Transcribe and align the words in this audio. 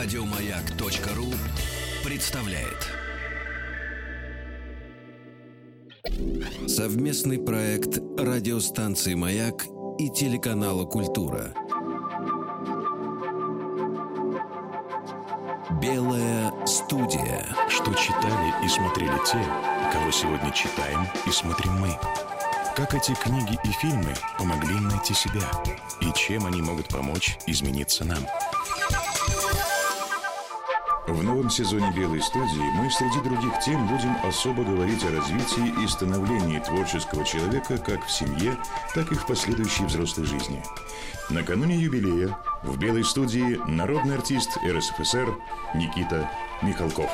Радиомаяк.ру 0.00 1.26
представляет 2.04 2.86
совместный 6.68 7.40
проект 7.40 7.98
радиостанции 8.16 9.14
Маяк 9.14 9.64
и 9.98 10.08
телеканала 10.10 10.84
Культура. 10.84 11.52
Белая 15.82 16.52
студия. 16.64 17.44
Что 17.68 17.92
читали 17.94 18.64
и 18.64 18.68
смотрели 18.68 19.18
те, 19.26 19.44
кого 19.92 20.12
сегодня 20.12 20.52
читаем 20.52 21.08
и 21.26 21.30
смотрим 21.32 21.72
мы. 21.72 21.90
Как 22.76 22.94
эти 22.94 23.14
книги 23.14 23.58
и 23.64 23.72
фильмы 23.72 24.14
помогли 24.38 24.76
им 24.76 24.86
найти 24.86 25.12
себя? 25.12 25.42
И 26.00 26.12
чем 26.16 26.46
они 26.46 26.62
могут 26.62 26.86
помочь 26.86 27.36
измениться 27.48 28.04
нам? 28.04 28.24
В 31.08 31.22
новом 31.22 31.48
сезоне 31.48 31.90
«Белой 31.96 32.20
студии» 32.20 32.70
мы 32.74 32.90
среди 32.90 33.18
других 33.20 33.58
тем 33.64 33.86
будем 33.86 34.14
особо 34.24 34.62
говорить 34.62 35.02
о 35.04 35.10
развитии 35.10 35.82
и 35.82 35.88
становлении 35.88 36.58
творческого 36.58 37.24
человека 37.24 37.78
как 37.78 38.04
в 38.04 38.12
семье, 38.12 38.58
так 38.94 39.10
и 39.10 39.14
в 39.14 39.24
последующей 39.24 39.84
взрослой 39.84 40.26
жизни. 40.26 40.62
Накануне 41.30 41.76
юбилея 41.76 42.38
в 42.62 42.76
«Белой 42.76 43.04
студии» 43.04 43.58
народный 43.66 44.16
артист 44.16 44.58
РСФСР 44.62 45.34
Никита 45.74 46.30
Михалков. 46.60 47.10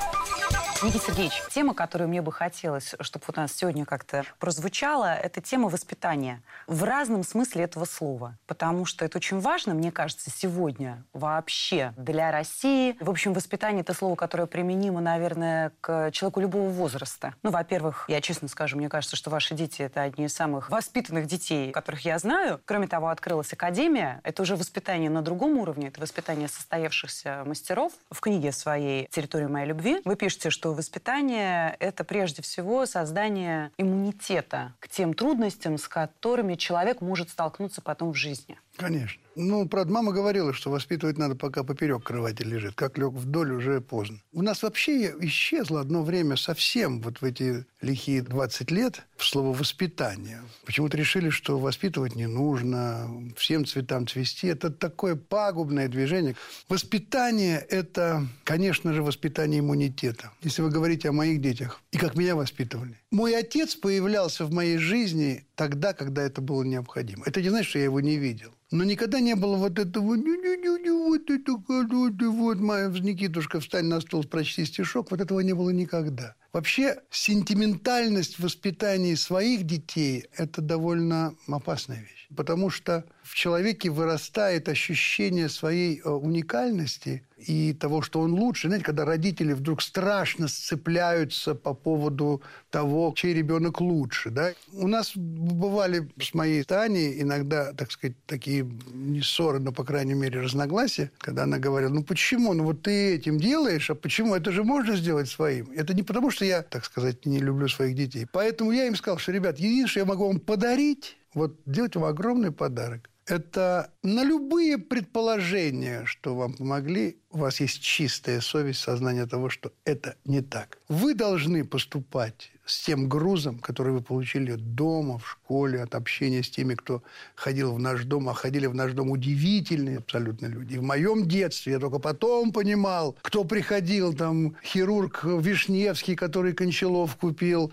Никита 0.82 1.06
Сергеевич, 1.06 1.40
тема, 1.50 1.72
которую 1.72 2.08
мне 2.08 2.20
бы 2.20 2.30
хотелось, 2.30 2.94
чтобы 3.00 3.24
у 3.28 3.40
нас 3.40 3.52
сегодня 3.52 3.86
как-то 3.86 4.24
прозвучала, 4.38 5.14
это 5.14 5.40
тема 5.40 5.68
воспитания. 5.70 6.42
В 6.66 6.82
разном 6.84 7.22
смысле 7.22 7.64
этого 7.64 7.86
слова. 7.86 8.36
Потому 8.46 8.84
что 8.84 9.04
это 9.04 9.16
очень 9.16 9.40
важно, 9.40 9.72
мне 9.72 9.90
кажется, 9.90 10.30
сегодня 10.30 11.02
вообще 11.14 11.94
для 11.96 12.30
России. 12.30 12.96
В 13.00 13.08
общем, 13.08 13.32
воспитание– 13.32 13.80
это 13.82 13.94
слово, 13.94 14.14
которое 14.14 14.46
применимо, 14.46 15.00
наверное, 15.00 15.72
к 15.80 16.10
человеку 16.10 16.40
любого 16.40 16.68
возраста. 16.68 17.34
Ну, 17.42 17.50
во-первых, 17.50 18.04
я 18.08 18.20
честно 18.20 18.48
скажу, 18.48 18.76
мне 18.76 18.90
кажется, 18.90 19.16
что 19.16 19.30
ваши 19.30 19.54
дети– 19.54 19.80
это 19.82 20.02
одни 20.02 20.26
из 20.26 20.34
самых 20.34 20.68
воспитанных 20.70 21.26
детей, 21.26 21.72
которых 21.72 22.04
я 22.04 22.18
знаю. 22.18 22.60
Кроме 22.66 22.88
того, 22.88 23.08
открылась 23.08 23.52
академия. 23.52 24.20
Это 24.22 24.42
уже 24.42 24.56
воспитание 24.56 25.08
на 25.08 25.22
другом 25.22 25.56
уровне. 25.56 25.88
Это 25.88 26.00
воспитание 26.00 26.48
состоявшихся 26.48 27.42
мастеров. 27.46 27.92
В 28.10 28.20
книге 28.20 28.52
своей 28.52 29.08
«Территория 29.10 29.48
моей 29.48 29.66
любви» 29.66 30.02
вы 30.04 30.16
пишете, 30.16 30.50
что 30.50 30.63
воспитание– 30.72 31.76
это 31.80 32.04
прежде 32.04 32.42
всего 32.42 32.86
создание 32.86 33.70
иммунитета 33.76 34.72
к 34.80 34.88
тем 34.88 35.14
трудностям, 35.14 35.78
с 35.78 35.88
которыми 35.88 36.54
человек 36.54 37.00
может 37.00 37.30
столкнуться 37.30 37.82
потом 37.82 38.12
в 38.12 38.16
жизни. 38.16 38.58
Конечно. 38.76 39.20
Ну, 39.36 39.68
правда, 39.68 39.92
мама 39.92 40.12
говорила, 40.12 40.52
что 40.52 40.70
воспитывать 40.70 41.18
надо, 41.18 41.34
пока 41.34 41.64
поперек 41.64 42.04
кровати 42.04 42.42
лежит. 42.42 42.74
Как 42.74 42.98
лег 42.98 43.12
вдоль, 43.12 43.52
уже 43.52 43.80
поздно. 43.80 44.20
У 44.32 44.42
нас 44.42 44.62
вообще 44.62 45.14
исчезло 45.20 45.80
одно 45.80 46.02
время 46.02 46.36
совсем, 46.36 47.00
вот 47.00 47.20
в 47.20 47.24
эти 47.24 47.66
лихие 47.80 48.22
20 48.22 48.70
лет, 48.70 49.02
слово 49.18 49.52
«воспитание». 49.52 50.42
Почему-то 50.64 50.96
решили, 50.96 51.30
что 51.30 51.58
воспитывать 51.58 52.14
не 52.14 52.26
нужно, 52.26 53.10
всем 53.36 53.66
цветам 53.66 54.06
цвести. 54.06 54.48
Это 54.48 54.70
такое 54.70 55.16
пагубное 55.16 55.88
движение. 55.88 56.36
Воспитание– 56.68 57.58
это, 57.68 58.26
конечно 58.44 58.92
же, 58.92 59.02
воспитание 59.02 59.60
иммунитета. 59.60 60.30
Если 60.42 60.62
вы 60.62 60.70
говорите 60.70 61.08
о 61.08 61.12
моих 61.12 61.40
детях 61.40 61.80
и 61.90 61.98
как 61.98 62.14
меня 62.14 62.36
воспитывали. 62.36 62.98
Мой 63.14 63.36
отец 63.36 63.76
появлялся 63.76 64.44
в 64.44 64.52
моей 64.52 64.76
жизни 64.76 65.46
тогда, 65.54 65.92
когда 65.92 66.22
это 66.22 66.40
было 66.40 66.64
необходимо. 66.64 67.22
Это 67.24 67.40
не 67.40 67.48
значит, 67.48 67.70
что 67.70 67.78
я 67.78 67.84
его 67.84 68.00
не 68.00 68.16
видел. 68.16 68.50
Но 68.72 68.82
никогда 68.82 69.20
не 69.20 69.36
было 69.36 69.54
вот 69.54 69.78
этого 69.78 70.16
вот 70.16 71.30
это 71.30 72.28
вот 72.28 72.58
моя 72.58 72.88
Никитушка, 72.88 73.60
встань 73.60 73.84
на 73.84 74.00
стол, 74.00 74.24
прочти 74.24 74.64
стишок. 74.64 75.12
Вот 75.12 75.20
этого 75.20 75.38
не 75.38 75.52
было 75.52 75.70
никогда. 75.70 76.34
Вообще, 76.52 77.02
сентиментальность 77.08 78.34
в 78.34 78.42
воспитании 78.42 79.14
своих 79.14 79.62
детей– 79.62 80.24
это 80.36 80.60
довольно 80.60 81.36
опасная 81.46 82.00
вещь. 82.00 82.26
Потому 82.36 82.68
что 82.68 83.04
в 83.34 83.36
человеке 83.36 83.90
вырастает 83.90 84.68
ощущение 84.68 85.48
своей 85.48 86.00
э, 86.00 86.08
уникальности 86.08 87.24
и 87.36 87.72
того, 87.72 88.00
что 88.00 88.20
он 88.20 88.32
лучше. 88.32 88.68
Знаете, 88.68 88.84
когда 88.84 89.04
родители 89.04 89.54
вдруг 89.54 89.82
страшно 89.82 90.46
сцепляются 90.46 91.56
по 91.56 91.74
поводу 91.74 92.42
того, 92.70 93.12
чей 93.16 93.34
ребенок 93.34 93.80
лучше. 93.80 94.30
Да? 94.30 94.52
У 94.72 94.86
нас 94.86 95.16
бывали 95.16 96.08
с 96.22 96.32
моей 96.32 96.62
Таней 96.62 97.20
иногда, 97.20 97.72
так 97.72 97.90
сказать, 97.90 98.16
такие 98.26 98.70
не 98.92 99.20
ссоры, 99.20 99.58
но, 99.58 99.72
по 99.72 99.82
крайней 99.82 100.14
мере, 100.14 100.40
разногласия, 100.40 101.10
когда 101.18 101.42
она 101.42 101.58
говорила, 101.58 101.90
ну 101.90 102.04
почему? 102.04 102.52
Ну 102.52 102.62
вот 102.62 102.82
ты 102.82 103.16
этим 103.16 103.40
делаешь, 103.40 103.90
а 103.90 103.96
почему? 103.96 104.36
Это 104.36 104.52
же 104.52 104.62
можно 104.62 104.94
сделать 104.94 105.28
своим. 105.28 105.72
Это 105.72 105.92
не 105.92 106.04
потому, 106.04 106.30
что 106.30 106.44
я, 106.44 106.62
так 106.62 106.84
сказать, 106.84 107.26
не 107.26 107.40
люблю 107.40 107.66
своих 107.66 107.96
детей. 107.96 108.28
Поэтому 108.30 108.70
я 108.70 108.86
им 108.86 108.94
сказал, 108.94 109.18
что, 109.18 109.32
ребят, 109.32 109.58
единственное, 109.58 109.88
что 109.88 110.00
я 110.00 110.06
могу 110.06 110.28
вам 110.28 110.38
подарить, 110.38 111.16
вот 111.34 111.60
делать 111.66 111.96
вам 111.96 112.04
огромный 112.04 112.52
подарок 112.52 113.10
это 113.26 113.90
на 114.02 114.22
любые 114.22 114.78
предположения, 114.78 116.04
что 116.04 116.34
вам 116.34 116.54
помогли, 116.54 117.18
у 117.30 117.38
вас 117.38 117.60
есть 117.60 117.80
чистая 117.82 118.40
совесть, 118.40 118.80
сознание 118.80 119.26
того, 119.26 119.48
что 119.48 119.72
это 119.84 120.16
не 120.24 120.40
так. 120.40 120.78
Вы 120.88 121.14
должны 121.14 121.64
поступать 121.64 122.52
с 122.66 122.84
тем 122.84 123.08
грузом, 123.08 123.58
который 123.58 123.92
вы 123.92 124.00
получили 124.00 124.54
дома, 124.54 125.18
в 125.18 125.28
школе, 125.28 125.82
от 125.82 125.94
общения 125.94 126.42
с 126.42 126.48
теми, 126.48 126.74
кто 126.74 127.02
ходил 127.34 127.74
в 127.74 127.78
наш 127.78 128.04
дом, 128.04 128.28
а 128.28 128.34
ходили 128.34 128.66
в 128.66 128.74
наш 128.74 128.92
дом 128.92 129.10
удивительные 129.10 129.98
абсолютно 129.98 130.46
люди. 130.46 130.74
И 130.74 130.78
в 130.78 130.82
моем 130.82 131.26
детстве 131.28 131.74
я 131.74 131.78
только 131.78 131.98
потом 131.98 132.52
понимал, 132.52 133.16
кто 133.22 133.44
приходил, 133.44 134.14
там, 134.14 134.56
хирург 134.64 135.24
Вишневский, 135.24 136.16
который 136.16 136.54
Кончалов 136.54 137.16
купил, 137.16 137.72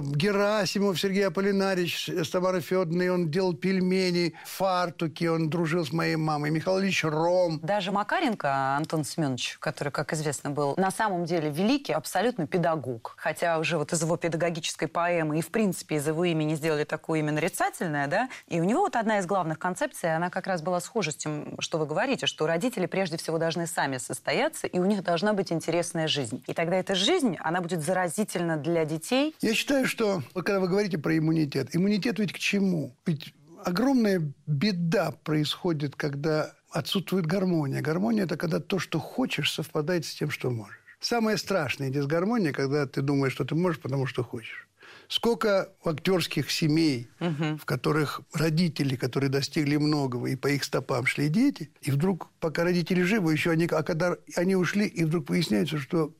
Герасимов 0.00 1.00
Сергей 1.00 1.26
Аполлинарич 1.26 2.08
с 2.08 2.28
Тамарой 2.30 2.60
Федоровной, 2.60 3.10
он 3.10 3.30
делал 3.30 3.54
пельмени, 3.54 4.34
фартуки, 4.44 5.24
он 5.26 5.48
дружил 5.48 5.84
с 5.84 5.92
моей 5.92 6.16
мамой, 6.16 6.50
Михаил 6.50 6.80
Ильич 6.80 7.04
Ром. 7.04 7.60
Даже 7.62 7.92
Макаренко 7.92 8.76
Антон 8.76 9.04
Семенович, 9.04 9.56
который, 9.60 9.90
как 9.90 10.12
известно, 10.12 10.50
был 10.50 10.74
на 10.76 10.90
самом 10.90 11.24
деле 11.24 11.50
великий 11.50 11.92
абсолютно 11.92 12.46
педагог, 12.46 13.14
хотя 13.16 13.58
уже 13.58 13.78
вот 13.78 13.92
из 13.92 14.02
его 14.02 14.16
педагогической 14.16 14.88
поэмы, 14.88 15.38
и, 15.38 15.42
в 15.42 15.48
принципе, 15.50 15.96
из 15.96 16.06
его 16.06 16.24
имени 16.24 16.54
сделали 16.54 16.84
такое 16.84 17.20
имя 17.20 17.32
нарицательное, 17.32 18.06
да, 18.08 18.28
и 18.48 18.60
у 18.60 18.64
него 18.64 18.80
вот 18.80 18.96
одна 18.96 19.18
из 19.18 19.26
главных 19.26 19.58
концепций, 19.58 20.14
она 20.14 20.30
как 20.30 20.46
раз 20.46 20.62
была 20.62 20.80
схожа 20.80 21.12
с 21.12 21.16
тем, 21.16 21.54
что 21.60 21.78
вы 21.78 21.86
говорите, 21.86 22.26
что 22.26 22.46
родители 22.46 22.86
прежде 22.86 23.16
всего 23.16 23.38
должны 23.38 23.66
сами 23.66 23.98
состояться, 23.98 24.66
и 24.66 24.78
у 24.78 24.84
них 24.84 25.02
должна 25.04 25.32
быть 25.32 25.52
интересная 25.52 26.08
жизнь. 26.08 26.42
И 26.46 26.52
тогда 26.52 26.76
эта 26.76 26.94
жизнь, 26.94 27.36
она 27.40 27.60
будет 27.60 27.82
заразительна 27.82 28.56
для 28.56 28.84
детей. 28.84 29.34
Я 29.40 29.54
считаю, 29.54 29.69
что, 29.86 30.22
когда 30.34 30.60
вы 30.60 30.68
говорите 30.68 30.98
про 30.98 31.16
иммунитет, 31.16 31.74
иммунитет 31.74 32.18
ведь 32.18 32.32
к 32.32 32.38
чему? 32.38 32.96
Ведь 33.06 33.34
огромная 33.64 34.32
беда 34.46 35.12
происходит, 35.12 35.96
когда 35.96 36.52
отсутствует 36.70 37.26
гармония. 37.26 37.80
Гармония– 37.80 38.22
это 38.24 38.36
когда 38.36 38.60
то, 38.60 38.78
что 38.78 38.98
хочешь, 38.98 39.52
совпадает 39.52 40.04
с 40.04 40.14
тем, 40.14 40.30
что 40.30 40.50
можешь. 40.50 40.80
Самое 41.00 41.36
страшное 41.38 41.90
дисгармония, 41.90 42.52
когда 42.52 42.86
ты 42.86 43.00
думаешь, 43.00 43.32
что 43.32 43.44
ты 43.44 43.54
можешь, 43.54 43.80
потому 43.80 44.06
что 44.06 44.22
хочешь. 44.22 44.68
Сколько 45.08 45.72
актерских 45.84 46.50
семей, 46.50 47.08
угу. 47.18 47.56
в 47.56 47.64
которых 47.64 48.20
родители, 48.32 48.94
которые 48.94 49.28
достигли 49.30 49.76
многого, 49.76 50.28
и 50.28 50.36
по 50.36 50.46
их 50.46 50.62
стопам 50.62 51.06
шли 51.06 51.28
дети, 51.28 51.70
и 51.80 51.90
вдруг, 51.90 52.28
пока 52.38 52.62
родители 52.62 53.02
живы, 53.02 53.32
еще 53.32 53.50
они, 53.50 53.66
а 53.66 53.82
когда 53.82 54.16
они 54.36 54.54
ушли, 54.54 54.86
и 54.86 55.04
вдруг 55.04 55.30
выясняется, 55.30 55.78
что 55.78 56.14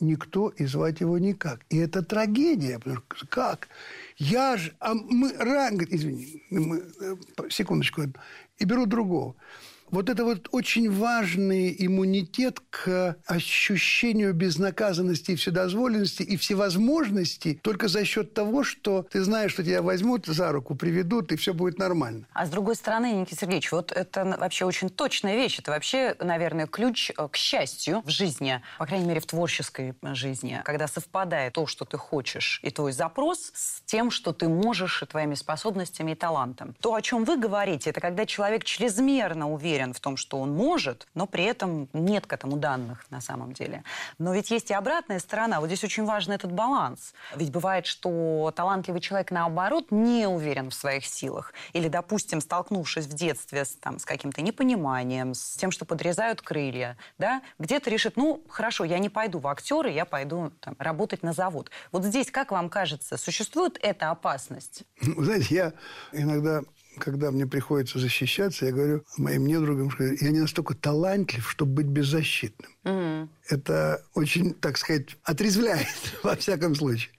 никто 0.00 0.48
и 0.48 0.66
звать 0.66 1.00
его 1.00 1.18
никак. 1.18 1.60
И 1.70 1.76
это 1.78 2.02
трагедия. 2.02 2.80
Как? 3.28 3.68
Я 4.16 4.56
же... 4.56 4.72
А 4.80 4.94
мы... 4.94 5.32
Ранг... 5.32 5.82
Извини, 5.82 6.42
мы, 6.50 6.82
э, 7.00 7.16
секундочку. 7.50 8.02
И 8.58 8.64
беру 8.64 8.86
другого 8.86 9.34
вот 9.90 10.08
это 10.08 10.24
вот 10.24 10.48
очень 10.52 10.90
важный 10.90 11.74
иммунитет 11.78 12.60
к 12.70 13.16
ощущению 13.26 14.34
безнаказанности 14.34 15.32
и 15.32 15.36
вседозволенности 15.36 16.22
и 16.22 16.36
всевозможности 16.36 17.58
только 17.62 17.88
за 17.88 18.04
счет 18.04 18.34
того, 18.34 18.64
что 18.64 19.06
ты 19.10 19.22
знаешь, 19.22 19.52
что 19.52 19.62
тебя 19.62 19.82
возьмут 19.82 20.26
за 20.26 20.52
руку, 20.52 20.74
приведут, 20.74 21.32
и 21.32 21.36
все 21.36 21.54
будет 21.54 21.78
нормально. 21.78 22.26
А 22.32 22.46
с 22.46 22.50
другой 22.50 22.76
стороны, 22.76 23.12
Никита 23.12 23.40
Сергеевич, 23.40 23.72
вот 23.72 23.92
это 23.92 24.36
вообще 24.38 24.64
очень 24.64 24.90
точная 24.90 25.36
вещь. 25.36 25.58
Это 25.58 25.70
вообще, 25.70 26.16
наверное, 26.20 26.66
ключ 26.66 27.10
э, 27.16 27.28
к 27.28 27.36
счастью 27.36 28.02
в 28.04 28.10
жизни, 28.10 28.62
по 28.78 28.86
крайней 28.86 29.06
мере, 29.06 29.20
в 29.20 29.26
творческой 29.26 29.94
жизни, 30.02 30.60
когда 30.64 30.88
совпадает 30.88 31.54
то, 31.54 31.66
что 31.66 31.84
ты 31.84 31.96
хочешь, 31.96 32.60
и 32.62 32.70
твой 32.70 32.92
запрос 32.92 33.52
с 33.54 33.82
тем, 33.86 34.10
что 34.10 34.32
ты 34.32 34.48
можешь, 34.48 35.02
и 35.02 35.06
твоими 35.06 35.34
способностями 35.34 36.12
и 36.12 36.14
талантом. 36.14 36.74
То, 36.80 36.94
о 36.94 37.02
чем 37.02 37.24
вы 37.24 37.38
говорите, 37.38 37.90
это 37.90 38.00
когда 38.00 38.26
человек 38.26 38.64
чрезмерно 38.64 39.50
уверен 39.50 39.75
уверен 39.76 39.92
в 39.92 40.00
том, 40.00 40.16
что 40.16 40.38
он 40.38 40.54
может, 40.54 41.06
но 41.14 41.26
при 41.26 41.44
этом 41.44 41.88
нет 41.92 42.26
к 42.26 42.32
этому 42.32 42.56
данных 42.56 43.04
на 43.10 43.20
самом 43.20 43.52
деле. 43.52 43.84
Но 44.18 44.32
ведь 44.32 44.50
есть 44.50 44.70
и 44.70 44.74
обратная 44.74 45.18
сторона. 45.18 45.60
Вот 45.60 45.66
здесь 45.66 45.84
очень 45.84 46.04
важен 46.04 46.32
этот 46.32 46.50
баланс. 46.50 47.12
Ведь 47.34 47.50
бывает, 47.50 47.84
что 47.84 48.52
талантливый 48.56 49.00
человек, 49.00 49.30
наоборот, 49.30 49.90
не 49.90 50.26
уверен 50.26 50.70
в 50.70 50.74
своих 50.74 51.04
силах. 51.04 51.52
Или, 51.74 51.88
допустим, 51.88 52.40
столкнувшись 52.40 53.06
в 53.06 53.12
детстве 53.12 53.64
с, 53.64 53.74
там, 53.76 53.98
с 53.98 54.04
каким-то 54.06 54.40
непониманием, 54.40 55.34
с 55.34 55.56
тем, 55.56 55.70
что 55.70 55.84
подрезают 55.84 56.40
крылья, 56.40 56.96
да, 57.18 57.42
где-то 57.58 57.90
решит, 57.90 58.16
ну, 58.16 58.42
хорошо, 58.48 58.84
я 58.84 58.98
не 58.98 59.10
пойду 59.10 59.40
в 59.40 59.46
актеры, 59.46 59.90
я 59.90 60.06
пойду 60.06 60.52
там, 60.60 60.74
работать 60.78 61.22
на 61.22 61.34
завод. 61.34 61.70
Вот 61.92 62.04
здесь, 62.04 62.30
как 62.30 62.50
вам 62.50 62.70
кажется, 62.70 63.18
существует 63.18 63.78
эта 63.82 64.10
опасность? 64.10 64.84
Ну, 65.02 65.22
знаете, 65.22 65.54
я 65.54 65.72
иногда 66.12 66.62
когда 66.98 67.30
мне 67.30 67.46
приходится 67.46 67.98
защищаться, 67.98 68.66
я 68.66 68.72
говорю 68.72 69.04
моим 69.16 69.46
недругам, 69.46 69.90
что 69.90 70.04
я 70.04 70.30
не 70.30 70.40
настолько 70.40 70.74
талантлив, 70.74 71.48
чтобы 71.50 71.72
быть 71.72 71.86
беззащитным. 71.86 72.70
Mm. 72.84 73.28
Это 73.48 74.04
очень, 74.14 74.54
так 74.54 74.76
сказать, 74.78 75.16
отрезвляет, 75.22 75.86
во 76.22 76.36
всяком 76.36 76.74
случае. 76.74 77.12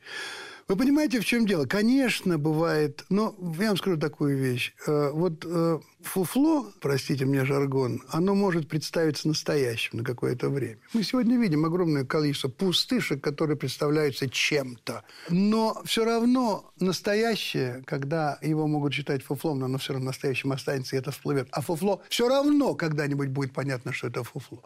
Вы 0.67 0.75
понимаете, 0.75 1.21
в 1.21 1.25
чем 1.25 1.45
дело? 1.45 1.65
Конечно, 1.65 2.37
бывает, 2.37 3.05
но 3.07 3.33
я 3.57 3.69
вам 3.69 3.77
скажу 3.77 3.95
такую 3.95 4.37
вещь. 4.37 4.73
Э, 4.85 5.11
вот 5.13 5.45
э, 5.45 5.79
фуфло, 6.01 6.69
простите 6.81 7.23
мне 7.23 7.45
жаргон, 7.45 8.03
оно 8.09 8.35
может 8.35 8.67
представиться 8.67 9.29
настоящим 9.29 9.99
на 9.99 10.03
какое-то 10.03 10.49
время. 10.49 10.77
Мы 10.91 11.03
сегодня 11.03 11.37
видим 11.37 11.63
огромное 11.63 12.03
количество 12.03 12.49
пустышек, 12.49 13.23
которые 13.23 13.55
представляются 13.55 14.29
чем-то. 14.29 15.05
Но 15.29 15.81
все 15.85 16.03
равно 16.03 16.69
настоящее, 16.81 17.81
когда 17.85 18.37
его 18.41 18.67
могут 18.67 18.93
считать 18.93 19.23
фуфлом, 19.23 19.59
но 19.59 19.67
оно 19.67 19.77
все 19.77 19.93
равно 19.93 20.07
настоящим 20.07 20.51
останется, 20.51 20.97
и 20.97 20.99
это 20.99 21.11
всплывет. 21.11 21.47
А 21.51 21.61
фуфло 21.61 22.01
все 22.09 22.27
равно 22.27 22.75
когда-нибудь 22.75 23.29
будет 23.29 23.53
понятно, 23.53 23.93
что 23.93 24.07
это 24.07 24.21
фуфло. 24.25 24.61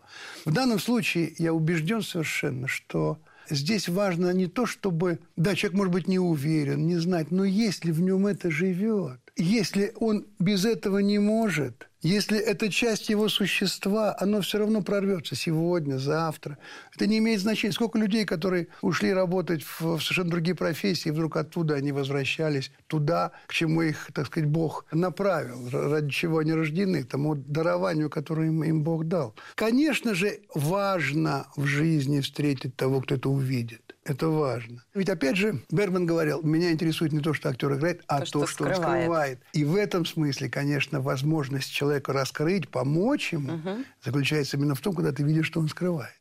В 0.45 0.51
данном 0.51 0.80
случае 0.80 1.36
я 1.38 1.54
убежден 1.54 2.01
совершенно, 2.01 2.68
что 2.68 3.19
здесь 3.50 3.90
важно 3.90 4.32
не 4.32 4.48
то, 4.48 4.66
чтобы... 4.66 5.20
Да, 5.36 5.56
человек 5.56 5.78
может 5.78 5.94
быть 5.94 6.08
не 6.08 6.20
уверен, 6.20 6.86
не 6.86 6.98
знать, 6.98 7.32
но 7.32 7.44
если 7.44 7.92
в 7.92 8.02
нем 8.02 8.28
это 8.28 8.52
живет, 8.52 9.20
если 9.36 9.94
он 9.95 10.28
без 10.39 10.66
этого 10.66 11.00
не 11.00 11.19
может, 11.19 11.88
если 12.01 12.39
это 12.39 12.72
часть 12.72 13.10
его 13.10 13.30
существа, 13.30 14.16
оно 14.19 14.42
все 14.42 14.57
равно 14.57 14.81
прорвется 14.81 15.36
сегодня, 15.36 15.98
завтра. 15.98 16.57
Это 16.95 17.06
не 17.06 17.19
имеет 17.19 17.42
значения. 17.42 17.74
Сколько 17.74 18.00
людей, 18.00 18.25
которые 18.25 18.69
ушли 18.81 19.13
работать 19.13 19.63
в 19.63 20.00
совершенно 20.00 20.31
другие 20.31 20.56
профессии, 20.56 21.10
вдруг 21.10 21.38
оттуда 21.38 21.75
они 21.75 21.92
возвращались 21.92 22.72
туда, 22.88 23.33
к 23.45 23.54
чему 23.54 23.83
их, 23.83 24.10
так 24.13 24.25
сказать, 24.25 24.50
Бог 24.50 24.86
направил, 24.92 25.69
ради 25.72 26.10
чего 26.10 26.39
они 26.39 26.54
рождены, 26.54 27.04
тому 27.04 27.36
дарованию, 27.36 28.10
которое 28.10 28.48
им, 28.48 28.63
им 28.63 28.81
Бог 28.83 29.06
дал. 29.06 29.36
Конечно 29.54 30.16
же, 30.16 30.39
важно 30.56 31.48
в 31.56 31.66
жизни 31.66 32.19
встретить 32.22 32.75
того, 32.75 33.01
кто 33.01 33.16
это 33.16 33.30
увидит. 33.30 33.91
Это 34.03 34.30
важно. 34.30 34.83
Ведь, 34.95 35.09
опять 35.09 35.38
же, 35.38 35.62
Бергман 35.69 36.07
говорил, 36.07 36.42
меня 36.42 36.71
интересует 36.71 37.12
не 37.13 37.19
то, 37.19 37.36
что 37.36 37.50
актер 37.50 37.71
играет, 37.75 38.01
а 38.07 38.21
то, 38.21 38.31
то 38.31 38.48
что, 38.48 38.48
что 38.48 38.63
он 38.63 38.74
скрывает. 38.74 39.39
И 39.53 39.63
в 39.63 39.75
этом 39.75 40.06
смысле, 40.07 40.50
конечно, 40.50 41.01
возможность 41.01 41.71
человека 41.71 42.12
раскрыть, 42.12 42.68
помочь 42.68 43.31
ему, 43.33 43.53
угу. 43.53 43.83
заключается 44.03 44.57
именно 44.57 44.74
в 44.74 44.81
том, 44.81 44.95
когда 44.95 45.12
ты 45.12 45.21
видишь, 45.21 45.45
что 45.45 45.59
он 45.59 45.68
скрывает. 45.68 46.15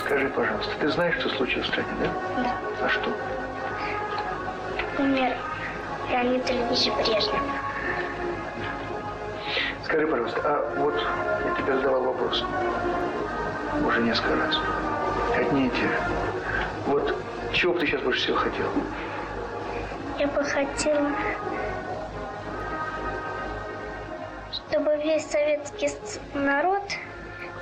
Скажи, 0.00 0.28
пожалуйста, 0.30 0.72
ты 0.80 0.88
знаешь, 0.90 1.20
что 1.20 1.28
случилось 1.36 1.66
в 1.66 1.70
стране, 1.70 1.88
да? 2.00 2.12
Да. 2.42 2.60
А 2.82 2.88
что? 2.88 3.16
Умер 4.98 5.36
Леонид 6.10 6.50
Ильич 6.50 6.92
Брежнев. 6.96 7.42
Скажи, 9.84 10.06
пожалуйста, 10.08 10.40
а 10.44 10.74
вот 10.80 10.94
я 10.94 11.62
тебе 11.62 11.76
задавал 11.76 12.02
вопрос 12.02 12.44
уже 13.86 14.02
несколько 14.02 14.34
раз. 14.34 14.56
Одни 15.36 15.68
и 15.68 15.70
те 15.70 15.76
же. 15.76 16.35
Вот 16.86 17.14
чего 17.52 17.72
бы 17.72 17.80
ты 17.80 17.86
сейчас 17.86 18.00
больше 18.02 18.20
всего 18.20 18.36
хотел? 18.36 18.68
Я 20.18 20.28
бы 20.28 20.44
хотела, 20.44 21.10
чтобы 24.52 24.96
весь 25.02 25.26
советский 25.26 25.90
народ 26.34 26.82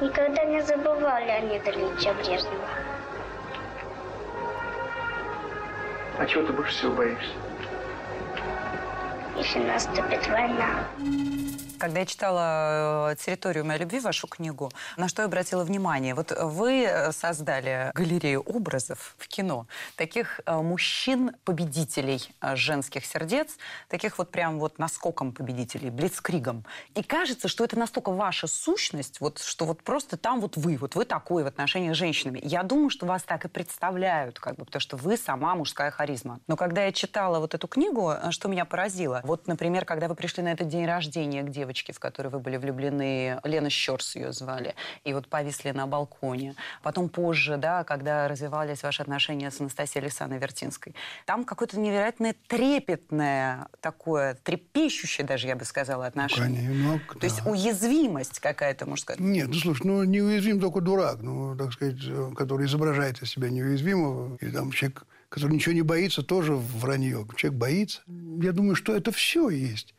никогда 0.00 0.44
не 0.44 0.60
забывал 0.62 1.18
Леонида 1.20 1.70
Ильича 1.70 2.12
Брежнева. 2.14 2.68
А 6.18 6.26
чего 6.26 6.44
ты 6.44 6.52
больше 6.52 6.72
всего 6.72 6.92
боишься? 6.92 7.32
Если 9.36 9.58
наступит 9.60 10.28
война. 10.28 10.84
Когда 11.84 12.00
я 12.00 12.06
читала 12.06 13.12
э, 13.12 13.16
«Территорию 13.16 13.66
моей 13.66 13.80
любви», 13.80 14.00
вашу 14.00 14.26
книгу, 14.26 14.72
на 14.96 15.06
что 15.06 15.20
я 15.20 15.26
обратила 15.26 15.64
внимание? 15.64 16.14
Вот 16.14 16.32
вы 16.34 16.88
создали 17.12 17.90
галерею 17.94 18.40
образов 18.40 19.14
в 19.18 19.28
кино, 19.28 19.66
таких 19.94 20.40
э, 20.46 20.56
мужчин-победителей 20.56 22.22
э, 22.40 22.56
женских 22.56 23.04
сердец, 23.04 23.58
таких 23.90 24.16
вот 24.16 24.30
прям 24.30 24.58
вот 24.60 24.78
наскоком 24.78 25.32
победителей, 25.32 25.90
блицкригом. 25.90 26.64
И 26.94 27.02
кажется, 27.02 27.48
что 27.48 27.64
это 27.64 27.78
настолько 27.78 28.12
ваша 28.12 28.46
сущность, 28.46 29.20
вот, 29.20 29.40
что 29.40 29.66
вот 29.66 29.82
просто 29.82 30.16
там 30.16 30.40
вот 30.40 30.56
вы, 30.56 30.78
вот 30.78 30.94
вы 30.94 31.04
такой 31.04 31.44
в 31.44 31.46
отношениях 31.48 31.94
с 31.94 31.98
женщинами. 31.98 32.40
Я 32.42 32.62
думаю, 32.62 32.88
что 32.88 33.04
вас 33.04 33.24
так 33.24 33.44
и 33.44 33.48
представляют, 33.48 34.40
как 34.40 34.56
бы, 34.56 34.64
потому 34.64 34.80
что 34.80 34.96
вы 34.96 35.18
сама 35.18 35.54
мужская 35.54 35.90
харизма. 35.90 36.40
Но 36.46 36.56
когда 36.56 36.86
я 36.86 36.92
читала 36.92 37.40
вот 37.40 37.52
эту 37.52 37.68
книгу, 37.68 38.14
что 38.30 38.48
меня 38.48 38.64
поразило? 38.64 39.20
Вот, 39.22 39.46
например, 39.46 39.84
когда 39.84 40.08
вы 40.08 40.14
пришли 40.14 40.42
на 40.42 40.50
этот 40.50 40.68
день 40.68 40.86
рождения 40.86 41.42
к 41.42 41.50
девочке, 41.50 41.73
девочки, 41.74 41.92
в 41.92 41.98
которой 41.98 42.28
вы 42.28 42.38
были 42.38 42.56
влюблены, 42.56 43.40
Лена 43.42 43.68
Щерс 43.68 44.14
ее 44.14 44.32
звали, 44.32 44.74
и 45.04 45.12
вот 45.12 45.26
повисли 45.28 45.72
на 45.72 45.86
балконе. 45.86 46.54
Потом 46.82 47.08
позже, 47.08 47.56
да, 47.56 47.82
когда 47.84 48.28
развивались 48.28 48.82
ваши 48.82 49.02
отношения 49.02 49.50
с 49.50 49.60
Анастасией 49.60 50.04
Александровной 50.04 50.40
Вертинской, 50.40 50.94
там 51.26 51.44
какое-то 51.44 51.78
невероятное 51.80 52.36
трепетное 52.46 53.66
такое, 53.80 54.34
трепещущее 54.34 55.26
даже, 55.26 55.48
я 55.48 55.56
бы 55.56 55.64
сказала, 55.64 56.06
отношение. 56.06 56.70
Ну, 56.70 57.00
То 57.14 57.18
да. 57.20 57.26
есть 57.26 57.44
уязвимость 57.44 58.38
какая-то, 58.38 58.86
можно 58.86 59.02
сказать. 59.02 59.20
Нет, 59.20 59.48
ну, 59.48 59.54
слушай, 59.54 59.86
ну, 59.86 60.04
неуязвим 60.04 60.60
только 60.60 60.80
дурак, 60.80 61.22
ну, 61.22 61.56
так 61.56 61.72
сказать, 61.72 61.98
который 62.36 62.66
изображает 62.66 63.20
из 63.22 63.30
себя 63.30 63.50
неуязвимого, 63.50 64.36
или 64.40 64.50
там 64.50 64.70
человек 64.70 65.04
который 65.34 65.54
ничего 65.54 65.74
не 65.74 65.82
боится, 65.82 66.22
тоже 66.22 66.54
вранье. 66.54 67.26
Человек 67.34 67.58
боится. 67.58 68.02
Я 68.40 68.52
думаю, 68.52 68.76
что 68.76 68.94
это 68.94 69.10
все 69.10 69.48
есть. 69.48 69.93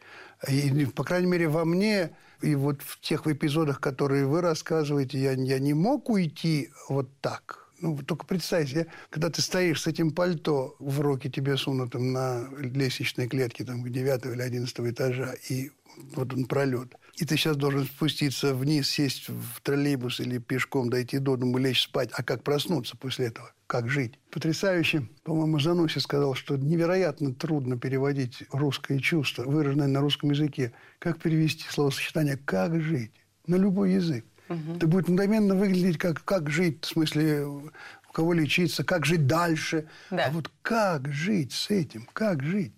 И, 0.49 0.85
по 0.85 1.03
крайней 1.03 1.27
мере, 1.27 1.47
во 1.47 1.65
мне, 1.65 2.11
и 2.41 2.55
вот 2.55 2.81
в 2.81 2.99
тех 3.01 3.27
эпизодах, 3.27 3.79
которые 3.79 4.25
вы 4.25 4.41
рассказываете, 4.41 5.19
я, 5.19 5.31
я 5.31 5.59
не 5.59 5.73
мог 5.73 6.09
уйти 6.09 6.71
вот 6.89 7.09
так. 7.21 7.69
Ну, 7.79 7.97
только 7.97 8.25
представьте, 8.25 8.87
когда 9.09 9.29
ты 9.29 9.41
стоишь 9.41 9.81
с 9.81 9.87
этим 9.87 10.11
пальто 10.11 10.75
в 10.79 11.01
руки 11.01 11.29
тебе 11.29 11.57
сунутым 11.57 12.13
на 12.13 12.47
лестничной 12.57 13.27
клетке 13.27 13.65
там, 13.65 13.83
9 13.83 14.25
или 14.25 14.41
11 14.41 14.79
этажа, 14.79 15.35
и 15.49 15.71
вот 16.13 16.33
он 16.33 16.45
пролет. 16.45 16.95
И 17.15 17.23
ты 17.23 17.37
сейчас 17.37 17.55
должен 17.55 17.85
спуститься 17.85 18.53
вниз, 18.53 18.89
сесть 18.89 19.29
в 19.29 19.61
троллейбус 19.61 20.19
или 20.19 20.37
пешком 20.37 20.89
дойти 20.89 21.17
до 21.17 21.37
дому, 21.37 21.57
лечь 21.57 21.83
спать. 21.83 22.09
А 22.11 22.23
как 22.23 22.43
проснуться 22.43 22.97
после 22.97 23.27
этого? 23.27 23.53
Как 23.67 23.89
жить? 23.89 24.19
Потрясающе. 24.31 25.07
По-моему, 25.23 25.59
Зануси 25.59 25.99
сказал, 25.99 26.35
что 26.35 26.57
невероятно 26.57 27.33
трудно 27.33 27.79
переводить 27.79 28.43
русское 28.51 28.99
чувство, 28.99 29.43
выраженное 29.43 29.87
на 29.87 30.01
русском 30.01 30.31
языке. 30.31 30.73
Как 30.99 31.19
перевести 31.19 31.63
словосочетание 31.69 32.37
«как 32.37 32.81
жить» 32.81 33.13
на 33.47 33.55
любой 33.55 33.93
язык? 33.93 34.25
Угу. 34.49 34.75
Это 34.75 34.87
будет 34.87 35.07
мгновенно 35.07 35.55
выглядеть 35.55 35.97
как 35.97 36.23
«как 36.25 36.49
жить», 36.49 36.83
в 36.83 36.87
смысле 36.87 37.45
у 37.45 37.71
кого 38.11 38.33
лечиться, 38.33 38.83
как 38.83 39.05
жить 39.05 39.25
дальше. 39.25 39.87
Да. 40.11 40.25
А 40.25 40.31
вот 40.31 40.51
как 40.61 41.11
жить 41.11 41.53
с 41.53 41.69
этим, 41.69 42.07
как 42.13 42.43
жить? 42.43 42.73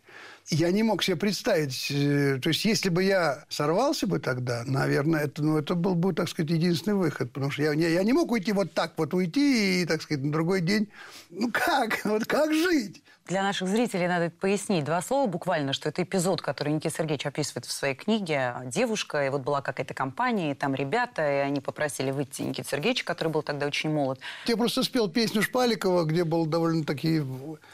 Я 0.49 0.71
не 0.71 0.83
мог 0.83 1.03
себе 1.03 1.17
представить. 1.17 1.87
Э, 1.91 2.39
то 2.41 2.49
есть, 2.49 2.63
если 2.65 2.89
бы 2.89 3.03
я 3.03 3.45
сорвался 3.49 4.07
бы 4.07 4.19
тогда, 4.19 4.63
наверное, 4.65 5.25
это, 5.25 5.43
ну, 5.43 5.57
это 5.57 5.75
был 5.75 5.95
бы, 5.95 6.13
так 6.13 6.29
сказать, 6.29 6.51
единственный 6.51 6.95
выход. 6.95 7.31
Потому 7.31 7.51
что 7.51 7.63
я, 7.63 7.73
я, 7.73 7.89
я 7.89 8.03
не 8.03 8.13
мог 8.13 8.31
уйти 8.31 8.51
вот 8.53 8.73
так 8.73 8.93
вот 8.97 9.13
уйти 9.13 9.81
и, 9.81 9.85
так 9.85 10.01
сказать, 10.01 10.23
на 10.23 10.31
другой 10.31 10.61
день. 10.61 10.87
Ну 11.29 11.51
как? 11.51 11.99
Вот 12.05 12.25
как 12.25 12.53
жить? 12.53 13.03
Для 13.27 13.43
наших 13.43 13.67
зрителей 13.67 14.07
надо 14.07 14.29
пояснить 14.29 14.85
два 14.85 15.01
слова 15.01 15.27
буквально, 15.27 15.73
что 15.73 15.89
это 15.89 16.03
эпизод, 16.03 16.41
который 16.41 16.71
Никита 16.71 16.95
Сергеевич 16.95 17.25
описывает 17.25 17.65
в 17.65 17.71
своей 17.71 17.93
книге. 17.93 18.55
Девушка, 18.65 19.25
и 19.25 19.29
вот 19.29 19.41
была 19.41 19.61
какая-то 19.61 19.93
компания, 19.93 20.51
и 20.51 20.53
там 20.53 20.73
ребята, 20.73 21.21
и 21.21 21.35
они 21.39 21.59
попросили 21.59 22.11
выйти 22.11 22.43
Никита 22.43 22.69
Сергеевича, 22.69 23.03
который 23.03 23.27
был 23.27 23.41
тогда 23.41 23.65
очень 23.65 23.91
молод. 23.91 24.19
Я 24.45 24.55
просто 24.55 24.81
спел 24.83 25.09
песню 25.09 25.41
Шпаликова, 25.41 26.05
где 26.05 26.23
был 26.23 26.45
довольно 26.45 26.85
такие 26.85 27.25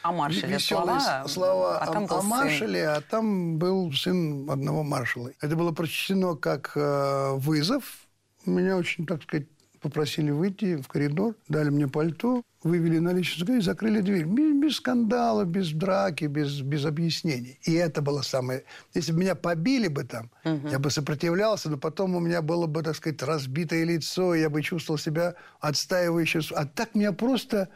о 0.01 0.11
маршале 0.11 0.55
веселые 0.55 0.99
слова, 0.99 1.27
слова 1.27 1.77
а 1.77 1.85
там 1.85 2.07
о, 2.09 2.17
о 2.17 2.21
маршале, 2.23 2.85
сын. 2.85 2.93
а 2.95 3.01
там 3.01 3.57
был 3.59 3.93
сын 3.93 4.49
одного 4.49 4.81
маршала. 4.81 5.31
Это 5.39 5.55
было 5.55 5.71
прочтено 5.71 6.35
как 6.35 6.71
э, 6.75 7.33
вызов. 7.35 7.83
Меня 8.47 8.75
очень, 8.75 9.05
так 9.05 9.21
сказать, 9.21 9.47
попросили 9.83 10.31
выйти 10.31 10.81
в 10.81 10.87
коридор, 10.87 11.35
дали 11.49 11.69
мне 11.69 11.87
пальто, 11.87 12.41
вывели 12.63 12.99
на 12.99 13.13
личность 13.13 13.49
и 13.49 13.59
закрыли 13.59 13.99
дверь. 13.99 14.23
Без, 14.23 14.53
без 14.61 14.75
скандала, 14.77 15.43
без 15.43 15.71
драки, 15.71 16.25
без, 16.25 16.61
без 16.61 16.85
объяснений. 16.85 17.59
И 17.63 17.73
это 17.73 18.01
было 18.01 18.21
самое... 18.21 18.63
Если 18.93 19.11
бы 19.11 19.19
меня 19.19 19.35
побили 19.35 19.89
бы 19.89 20.05
там, 20.05 20.31
угу. 20.45 20.69
я 20.69 20.79
бы 20.79 20.89
сопротивлялся, 20.89 21.69
но 21.69 21.77
потом 21.77 22.15
у 22.15 22.19
меня 22.19 22.41
было 22.41 22.65
бы, 22.65 22.81
так 22.81 22.95
сказать, 22.95 23.21
разбитое 23.21 23.83
лицо, 23.83 24.33
я 24.33 24.49
бы 24.49 24.61
чувствовал 24.61 24.97
себя 24.97 25.35
отстаивающим. 25.59 26.41
А 26.55 26.65
так 26.65 26.95
меня 26.95 27.11
просто 27.11 27.67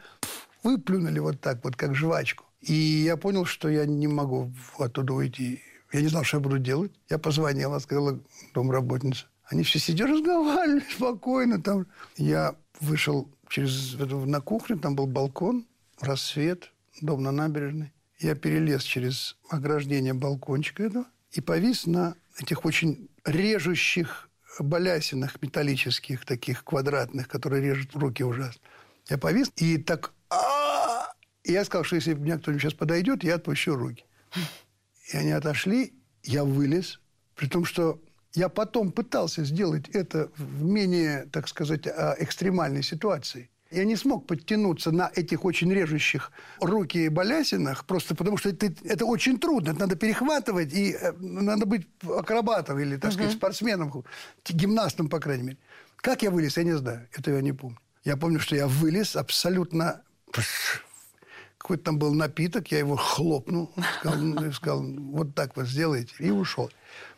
выплюнули 0.64 1.18
вот 1.18 1.40
так 1.40 1.62
вот, 1.62 1.76
как 1.76 1.94
жвачку. 1.94 2.44
И 2.62 2.72
я 2.72 3.16
понял, 3.16 3.44
что 3.44 3.68
я 3.68 3.84
не 3.86 4.08
могу 4.08 4.52
оттуда 4.78 5.12
уйти. 5.12 5.60
Я 5.92 6.00
не 6.00 6.08
знал, 6.08 6.24
что 6.24 6.38
я 6.38 6.42
буду 6.42 6.58
делать. 6.58 6.92
Я 7.10 7.18
позвонил, 7.18 7.78
сказала 7.80 8.18
домработница. 8.54 9.26
Они 9.48 9.62
все 9.62 9.78
сидели, 9.78 10.12
разговаривали 10.12 10.84
спокойно. 10.90 11.60
Там. 11.60 11.86
Я 12.16 12.54
вышел 12.80 13.28
через, 13.48 13.94
на 13.94 14.40
кухню, 14.40 14.78
там 14.78 14.94
был 14.94 15.06
балкон, 15.06 15.66
рассвет, 16.00 16.72
дом 17.00 17.22
на 17.22 17.32
набережной. 17.32 17.92
Я 18.18 18.34
перелез 18.34 18.82
через 18.82 19.36
ограждение 19.48 20.12
балкончика 20.12 20.82
этого 20.82 21.06
и 21.30 21.40
повис 21.40 21.86
на 21.86 22.14
этих 22.38 22.64
очень 22.64 23.08
режущих 23.24 24.28
балясинах 24.58 25.40
металлических, 25.40 26.24
таких 26.24 26.64
квадратных, 26.64 27.28
которые 27.28 27.62
режут 27.62 27.94
руки 27.94 28.24
ужасно. 28.24 28.60
Я 29.08 29.18
повис 29.18 29.52
и 29.56 29.78
так... 29.78 30.12
И 31.44 31.52
я 31.52 31.64
сказал, 31.64 31.84
что 31.84 31.96
если 31.96 32.14
меня 32.14 32.38
кто-нибудь 32.38 32.62
сейчас 32.62 32.74
подойдет, 32.74 33.24
я 33.24 33.36
отпущу 33.36 33.74
руки. 33.74 34.04
И 35.12 35.16
они 35.16 35.30
отошли, 35.30 35.94
я 36.22 36.44
вылез, 36.44 37.00
при 37.34 37.46
том, 37.46 37.64
что 37.64 38.02
я 38.38 38.48
потом 38.48 38.92
пытался 38.92 39.44
сделать 39.44 39.88
это 39.88 40.30
в 40.36 40.62
менее, 40.62 41.26
так 41.32 41.48
сказать, 41.48 41.86
а, 41.86 42.14
экстремальной 42.18 42.82
ситуации. 42.82 43.50
Я 43.70 43.84
не 43.84 43.96
смог 43.96 44.26
подтянуться 44.26 44.92
на 44.92 45.10
этих 45.14 45.44
очень 45.44 45.74
режущих 45.74 46.30
руки 46.60 47.04
и 47.04 47.08
балясинах, 47.08 47.84
просто 47.84 48.14
потому 48.14 48.38
что 48.38 48.48
это, 48.48 48.72
это 48.84 49.04
очень 49.04 49.38
трудно. 49.38 49.70
Это 49.70 49.80
надо 49.80 49.96
перехватывать, 49.96 50.72
и 50.72 50.92
э, 50.92 51.12
надо 51.18 51.66
быть 51.66 51.86
акробатом 52.02 52.78
или, 52.78 52.96
так 52.96 53.12
сказать, 53.12 53.32
спортсменом, 53.32 54.04
гимнастом, 54.48 55.08
по 55.08 55.20
крайней 55.20 55.42
мере. 55.42 55.58
Как 55.96 56.22
я 56.22 56.30
вылез, 56.30 56.56
я 56.56 56.64
не 56.64 56.78
знаю. 56.78 57.08
Это 57.12 57.32
я 57.32 57.42
не 57.42 57.52
помню. 57.52 57.78
Я 58.04 58.16
помню, 58.16 58.40
что 58.40 58.56
я 58.56 58.66
вылез 58.68 59.16
абсолютно 59.16 60.02
какой-то 61.58 61.84
там 61.84 61.98
был 61.98 62.14
напиток, 62.14 62.68
я 62.68 62.78
его 62.78 62.96
хлопнул, 62.96 63.70
сказал, 64.00 64.52
сказал, 64.52 64.82
вот 64.82 65.34
так 65.34 65.56
вот 65.56 65.66
сделайте, 65.66 66.14
и 66.18 66.30
ушел. 66.30 66.70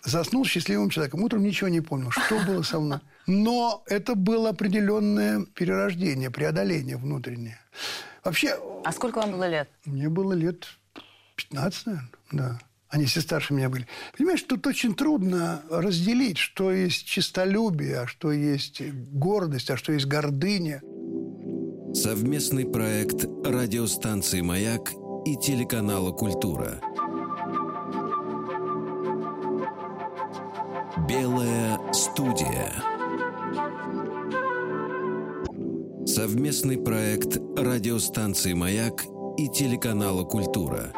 Заснул 0.02 0.44
счастливым 0.44 0.90
человеком. 0.90 1.23
Утром 1.23 1.42
ничего 1.42 1.68
не 1.68 1.80
понял, 1.80 2.11
что 2.11 2.40
было 2.47 2.62
со 2.62 2.80
мной. 2.80 3.00
Но 3.26 3.85
это 3.87 4.14
было 4.14 4.49
определенное 4.49 5.44
перерождение, 5.54 6.30
преодоление 6.30 6.97
внутреннее. 6.97 7.61
Вообще... 8.25 8.59
А 8.85 8.92
сколько 8.92 9.18
вам 9.18 9.32
было 9.32 9.49
лет? 9.49 9.68
Мне 9.85 10.09
было 10.09 10.32
лет 10.32 10.66
15, 11.37 11.87
наверное, 11.87 12.11
да. 12.32 12.61
Они 12.88 13.04
все 13.04 13.20
старше 13.20 13.54
меня 13.54 13.68
были. 13.68 13.87
Понимаешь, 14.18 14.42
тут 14.42 14.66
очень 14.66 14.97
трудно 14.97 15.62
разделить, 15.70 16.38
что 16.38 16.73
есть 16.73 17.06
чистолюбие, 17.06 18.00
а 18.00 18.06
что 18.09 18.32
есть 18.32 18.82
гордость, 18.82 19.70
а 19.70 19.76
что 19.76 19.92
есть 19.92 20.06
гордыня. 20.06 20.82
Совместный 21.92 22.66
проект 22.66 23.25
радиостанции 23.44 24.42
«Маяк» 24.42 24.92
и 25.25 25.37
телеканала 25.37 26.12
«Культура». 26.12 26.80
Белая 31.09 31.80
студия. 31.92 32.73
Совместный 36.06 36.78
проект 36.78 37.37
радиостанции 37.59 38.52
«Маяк» 38.52 39.04
и 39.37 39.49
телеканала 39.49 40.23
«Культура». 40.25 40.92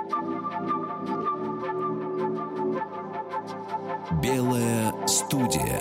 Белая 4.23 4.93
студия. 5.07 5.72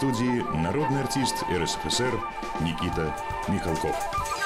Студии 0.00 0.42
народный 0.56 1.02
артист 1.02 1.44
РСФСР 1.52 2.18
Никита 2.60 3.14
Михалков. 3.48 4.39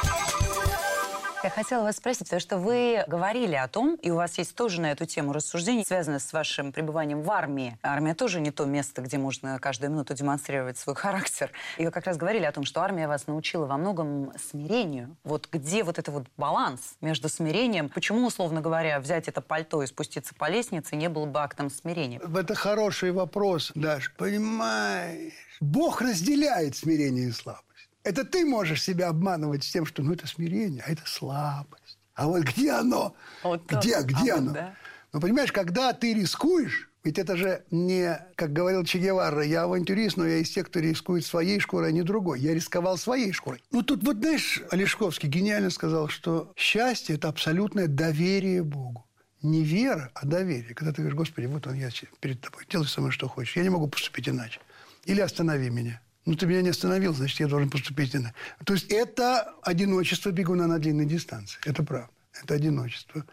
Хотела 1.55 1.85
вас 1.85 1.99
спросить, 1.99 2.25
потому 2.25 2.41
что 2.41 2.59
вы 2.59 3.05
говорили 3.07 3.55
о 3.55 3.69
том, 3.69 3.95
и 4.03 4.11
у 4.11 4.17
вас 4.17 4.39
есть 4.39 4.57
тоже 4.57 4.81
на 4.81 4.91
эту 4.91 5.07
тему 5.07 5.33
рассуждений, 5.33 5.85
связанные 5.87 6.19
с 6.19 6.33
вашим 6.33 6.73
пребыванием 6.73 7.23
в 7.23 7.31
армии. 7.31 7.79
Армия 7.81 8.15
тоже 8.15 8.41
не 8.41 8.51
то 8.51 8.65
место, 8.65 9.03
где 9.03 9.19
можно 9.19 9.61
каждую 9.61 9.93
минуту 9.93 10.15
демонстрировать 10.15 10.79
свой 10.79 10.97
характер. 10.97 11.53
И 11.79 11.85
вы 11.85 11.93
как 11.93 12.07
раз 12.07 12.17
говорили 12.17 12.43
о 12.43 12.51
том, 12.51 12.65
что 12.65 12.81
армия 12.81 13.07
вас 13.07 13.29
научила 13.29 13.67
во 13.67 13.77
многом 13.77 14.33
смирению. 14.51 15.17
Вот 15.23 15.49
где 15.53 15.85
вот 15.85 16.01
это 16.01 16.11
вот 16.11 16.27
баланс 16.37 16.97
между 17.01 17.29
смирением? 17.29 17.89
Почему, 17.89 18.27
условно 18.27 18.61
говоря, 18.61 18.99
взять 18.99 19.29
это 19.29 19.41
пальто 19.41 19.81
и 19.85 19.87
спуститься 19.87 20.35
по 20.35 20.49
лестнице 20.49 20.97
не 20.97 21.09
было 21.09 21.27
бы 21.27 21.39
актом 21.39 21.71
смирения? 21.71 22.19
Это 22.19 22.57
хороший 22.57 23.13
вопрос, 23.13 23.71
Даш. 23.77 24.13
Понимаешь, 24.17 25.35
Бог 25.61 26.03
разделяет 26.03 26.75
смирение 26.75 27.29
и 27.29 27.33
слабость. 27.33 27.74
Это 28.05 28.25
ты 28.25 28.45
можешь 28.45 28.83
себя 28.83 29.09
обманывать 29.09 29.65
с 29.65 29.71
тем, 29.71 29.87
что 29.87 30.03
ну 30.03 30.13
это 30.13 30.27
смирение, 30.27 30.85
а 30.87 30.93
это 30.93 31.03
слабость. 31.07 31.99
А 32.15 32.29
вот 32.29 32.43
где 32.43 32.71
оно? 32.73 33.17
Вот 33.43 33.67
где, 33.67 33.95
так. 33.95 34.07
где 34.07 34.33
а 34.33 34.37
оно? 34.37 34.47
Вот, 34.47 34.55
да. 34.55 34.75
Ну, 35.13 35.21
понимаешь, 35.21 35.53
когда 35.53 35.93
ты 35.93 36.13
рискуешь, 36.13 36.91
ведь 37.05 37.19
это 37.19 37.37
же 37.37 37.65
не, 37.71 38.19
как 38.35 38.53
говорил 38.53 38.85
Че 38.85 38.99
Гевара, 38.99 39.43
я 39.43 39.63
авантюрист, 39.63 40.17
но 40.17 40.27
я 40.27 40.39
из 40.39 40.51
тех, 40.51 40.67
кто 40.67 40.81
рискует 40.81 41.25
своей 41.25 41.61
шкурой, 41.61 41.91
а 41.91 41.93
не 41.93 42.03
другой. 42.03 42.41
Я 42.41 42.55
рисковал 42.55 42.99
своей 42.99 43.33
шкурой. 43.33 43.63
Ну, 43.71 43.83
тут 43.83 44.03
вот, 44.05 44.17
знаешь, 44.17 44.63
Олешковский 44.71 45.29
гениально 45.29 45.71
сказал, 45.71 46.09
что 46.09 46.53
счастье– 46.57 47.15
это 47.17 47.29
абсолютное 47.29 47.89
доверие 47.89 48.63
Богу. 48.63 49.07
Не 49.43 49.63
вера, 49.63 50.11
а 50.15 50.27
доверие. 50.27 50.75
Когда 50.75 50.93
ты 50.93 51.03
говоришь, 51.03 51.17
Господи, 51.17 51.47
вот 51.47 51.67
он, 51.67 51.75
я 51.75 51.91
перед 52.21 52.41
тобой, 52.41 52.65
делай 52.69 52.87
со 52.87 53.01
мной, 53.01 53.13
что 53.13 53.29
хочешь. 53.29 53.57
Я 53.57 53.63
не 53.63 53.69
могу 53.69 53.87
поступить 53.89 54.29
иначе. 54.29 54.61
Или 55.05 55.21
останови 55.21 55.69
меня. 55.69 56.01
Ну, 56.27 56.35
ты 56.37 56.47
меня 56.47 56.63
не 56.63 56.71
остановил, 56.71 57.13
значит, 57.15 57.41
я 57.41 57.49
должен 57.49 57.69
поступить 57.69 58.17
иначе. 58.17 58.35
То 58.65 58.73
есть 58.75 58.91
это 58.91 59.55
одиночество 59.63 60.31
бегуна 60.31 60.67
на 60.67 60.79
длинной 60.79 61.05
дистанции. 61.05 61.59
Это 61.67 61.83
правда. 61.83 62.09
Это 62.43 62.55
одиночество. 62.55 63.25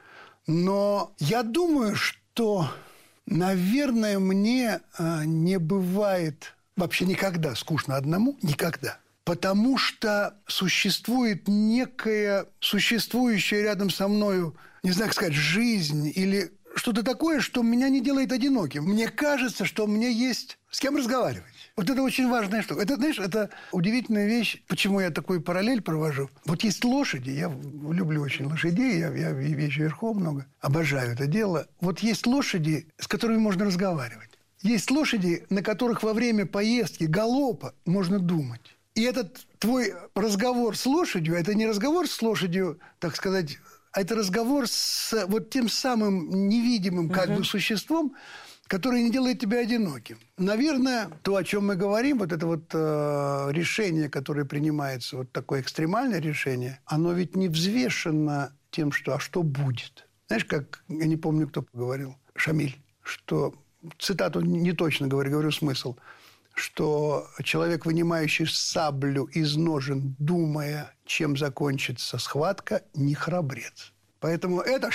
Но 0.46 1.14
я 1.20 1.44
думаю, 1.44 1.96
что, 1.96 2.70
наверное, 3.26 4.20
мне 4.20 4.82
а, 4.98 5.24
не 5.26 5.58
бывает 5.58 6.54
вообще 6.76 7.06
никогда 7.06 7.56
скучно 7.56 7.96
одному. 7.96 8.38
Никогда. 8.42 8.98
Потому 9.24 9.78
что 9.78 10.36
существует 10.48 11.48
некая 11.48 12.48
существующая 12.60 13.62
рядом 13.62 13.90
со 13.90 14.08
мною, 14.08 14.56
не 14.84 14.92
знаю, 14.92 15.10
как 15.10 15.16
сказать, 15.16 15.34
жизнь 15.34 16.12
или 16.14 16.52
что-то 16.76 17.04
такое, 17.04 17.40
что 17.40 17.62
меня 17.62 17.90
не 17.90 18.02
делает 18.02 18.32
одиноким. 18.32 18.84
Мне 18.84 19.08
кажется, 19.08 19.66
что 19.66 19.88
мне 19.88 20.12
есть 20.12 20.58
с 20.70 20.80
кем 20.80 20.96
разговаривать. 20.96 21.44
Вот 21.76 21.90
это 21.90 22.02
очень 22.02 22.30
важная 22.30 22.62
штука. 22.62 22.82
Это, 22.82 22.96
знаешь, 22.96 23.20
это 23.20 23.50
удивительная 23.72 24.28
вещь. 24.28 24.62
Почему 24.68 25.00
я 25.00 25.10
такой 25.10 25.42
параллель 25.42 25.82
провожу? 25.82 26.30
Вот 26.46 26.64
есть 26.64 26.84
лошади. 26.84 27.32
Я 27.32 27.50
люблю 27.50 28.22
очень 28.22 28.46
лошадей. 28.46 29.00
Я, 29.00 29.14
я 29.14 29.32
вещи 29.32 29.80
верхом 29.80 30.18
много. 30.18 30.46
Обожаю 30.60 31.14
это 31.14 31.28
дело. 31.28 31.68
Вот 31.80 32.00
есть 32.00 32.26
лошади, 32.28 32.88
с 32.98 33.08
которыми 33.08 33.38
можно 33.38 33.66
разговаривать. 33.66 34.30
Есть 34.62 34.92
лошади, 34.92 35.46
на 35.50 35.64
которых 35.64 36.04
во 36.04 36.14
время 36.14 36.46
поездки, 36.46 37.06
галопа 37.06 37.74
можно 37.86 38.20
думать. 38.20 38.76
И 38.94 39.04
этот 39.04 39.48
твой 39.58 39.94
разговор 40.16 40.76
с 40.76 40.86
лошадью, 40.86 41.36
это 41.36 41.56
не 41.56 41.66
разговор 41.66 42.08
с 42.08 42.22
лошадью, 42.22 42.80
так 43.00 43.16
сказать, 43.16 43.58
это 43.94 44.16
разговор 44.16 44.68
с 44.68 45.26
вот 45.28 45.50
тем 45.50 45.70
самым 45.70 46.48
невидимым 46.48 47.10
как 47.10 47.30
угу. 47.30 47.38
бы 47.40 47.44
существом, 47.44 48.16
который 48.68 49.04
не 49.04 49.12
делает 49.12 49.40
тебя 49.40 49.60
одиноким. 49.60 50.18
Наверное, 50.38 51.10
то, 51.24 51.36
о 51.36 51.44
чем 51.44 51.68
мы 51.68 51.76
говорим, 51.76 52.20
вот 52.20 52.32
это 52.32 52.48
вот 52.48 52.70
э, 52.74 53.50
решение, 53.52 54.10
которое 54.10 54.46
принимается, 54.46 55.18
вот 55.18 55.32
такое 55.34 55.60
экстремальное 55.60 56.22
решение, 56.22 56.80
оно 56.86 57.12
ведь 57.12 57.36
не 57.36 57.50
взвешено 57.50 58.56
тем, 58.70 58.94
что 58.94 59.16
«а 59.16 59.20
что 59.20 59.44
будет?». 59.44 60.08
Знаешь, 60.28 60.46
как, 60.46 60.84
я 60.88 61.06
не 61.06 61.18
помню, 61.18 61.50
кто 61.50 61.66
говорил, 61.74 62.16
Шамиль, 62.36 62.82
что, 63.04 63.54
цитату 64.00 64.40
не 64.40 64.72
точно 64.72 65.10
говорю, 65.10 65.32
говорю 65.32 65.52
смысл, 65.52 65.98
что 66.62 67.28
человек, 67.44 67.86
вынимающий 67.86 68.46
саблю 68.46 69.26
из 69.26 69.56
ножен, 69.56 70.16
думая, 70.20 70.94
чем 71.06 71.36
закончится 71.36 72.20
схватка, 72.20 72.84
не 72.94 73.16
храбрец. 73.16 73.92
Поэтому 74.20 74.62
это 74.62 74.92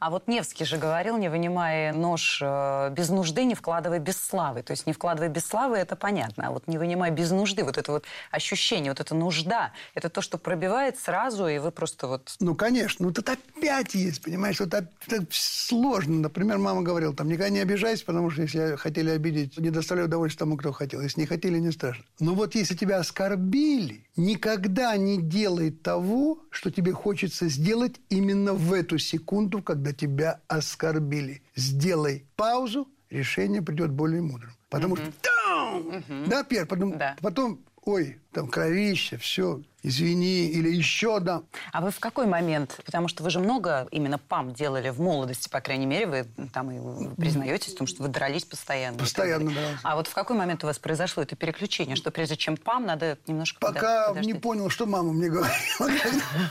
А 0.00 0.10
вот 0.10 0.28
Невский 0.28 0.64
же 0.64 0.76
говорил, 0.76 1.18
не 1.18 1.28
вынимая 1.28 1.92
нож 1.92 2.40
э, 2.40 2.90
без 2.90 3.08
нужды, 3.08 3.44
не 3.44 3.54
вкладывай 3.54 3.98
без 3.98 4.16
славы. 4.16 4.62
То 4.62 4.70
есть 4.70 4.86
не 4.86 4.92
вкладывай 4.92 5.28
без 5.28 5.44
славы, 5.44 5.76
это 5.76 5.96
понятно. 5.96 6.48
А 6.48 6.50
вот 6.52 6.68
не 6.68 6.78
вынимай 6.78 7.10
без 7.10 7.30
нужды, 7.30 7.64
вот 7.64 7.78
это 7.78 7.90
вот 7.90 8.04
ощущение, 8.30 8.92
вот 8.92 9.00
эта 9.00 9.14
нужда, 9.14 9.72
это 9.94 10.08
то, 10.08 10.20
что 10.20 10.38
пробивает 10.38 10.98
сразу, 10.98 11.48
и 11.48 11.58
вы 11.58 11.72
просто 11.72 12.06
вот... 12.06 12.36
Ну, 12.38 12.54
конечно. 12.54 13.06
Ну, 13.06 13.12
тут 13.12 13.28
опять 13.28 13.94
есть, 13.94 14.22
понимаешь, 14.22 14.60
вот 14.60 14.72
это 14.72 14.88
сложно. 15.30 16.20
Например, 16.20 16.58
мама 16.58 16.82
говорила, 16.82 17.12
там, 17.12 17.26
никогда 17.28 17.48
не 17.48 17.60
обижайся, 17.60 18.04
потому 18.04 18.30
что 18.30 18.42
если 18.42 18.76
хотели 18.76 19.10
обидеть, 19.10 19.58
не 19.58 19.70
доставляй 19.70 20.06
удовольствия 20.06 20.38
тому, 20.38 20.56
кто 20.56 20.72
хотел. 20.72 21.00
Если 21.00 21.20
не 21.20 21.26
хотели, 21.26 21.58
не 21.58 21.72
страшно. 21.72 22.04
Но 22.20 22.34
вот 22.34 22.54
если 22.54 22.76
тебя 22.76 22.98
оскорбили, 22.98 24.06
никогда 24.16 24.96
не 24.96 25.20
делай 25.20 25.72
того, 25.72 26.38
что 26.50 26.70
тебе 26.70 26.92
хочется 26.92 27.48
сделать 27.48 27.96
именно 28.10 28.54
в 28.54 28.72
эту 28.72 28.98
секунду, 28.98 29.62
когда 29.62 29.87
тебя 29.92 30.40
оскорбили. 30.48 31.42
Сделай 31.54 32.26
паузу, 32.36 32.88
решение 33.10 33.62
придет 33.62 33.90
более 33.90 34.22
мудрым. 34.22 34.52
Потому 34.68 34.94
угу. 34.94 35.02
что... 35.02 35.76
Угу. 35.78 36.26
Да, 36.26 36.44
Пер, 36.44 36.66
потом, 36.66 36.98
да. 36.98 37.16
потом, 37.20 37.64
ой, 37.82 38.20
там 38.32 38.48
кровище, 38.48 39.16
все, 39.16 39.62
извини, 39.82 40.46
или 40.46 40.68
еще 40.70 41.16
одна. 41.16 41.42
А 41.72 41.80
вы 41.80 41.90
в 41.90 42.00
какой 42.00 42.26
момент, 42.26 42.80
потому 42.84 43.08
что 43.08 43.22
вы 43.22 43.30
же 43.30 43.38
много 43.38 43.86
именно 43.90 44.18
ПАМ 44.18 44.52
делали 44.52 44.90
в 44.90 45.00
молодости, 45.00 45.48
по 45.48 45.60
крайней 45.60 45.86
мере, 45.86 46.06
вы 46.06 46.26
там 46.52 46.70
и 46.70 47.14
признаетесь 47.14 47.74
в 47.74 47.78
том, 47.78 47.86
что 47.86 48.02
вы 48.02 48.08
дрались 48.08 48.44
постоянно. 48.44 48.98
Постоянно 48.98 49.50
дрался. 49.50 49.78
А 49.82 49.96
вот 49.96 50.08
в 50.08 50.14
какой 50.14 50.36
момент 50.36 50.64
у 50.64 50.66
вас 50.66 50.78
произошло 50.78 51.22
это 51.22 51.36
переключение, 51.36 51.96
что 51.96 52.10
прежде 52.10 52.36
чем 52.36 52.56
ПАМ, 52.56 52.86
надо 52.86 53.18
немножко 53.26 53.60
Пока 53.60 54.14
не 54.20 54.34
понял, 54.34 54.68
что 54.68 54.86
мама 54.86 55.12
мне 55.12 55.28
говорила, 55.28 55.56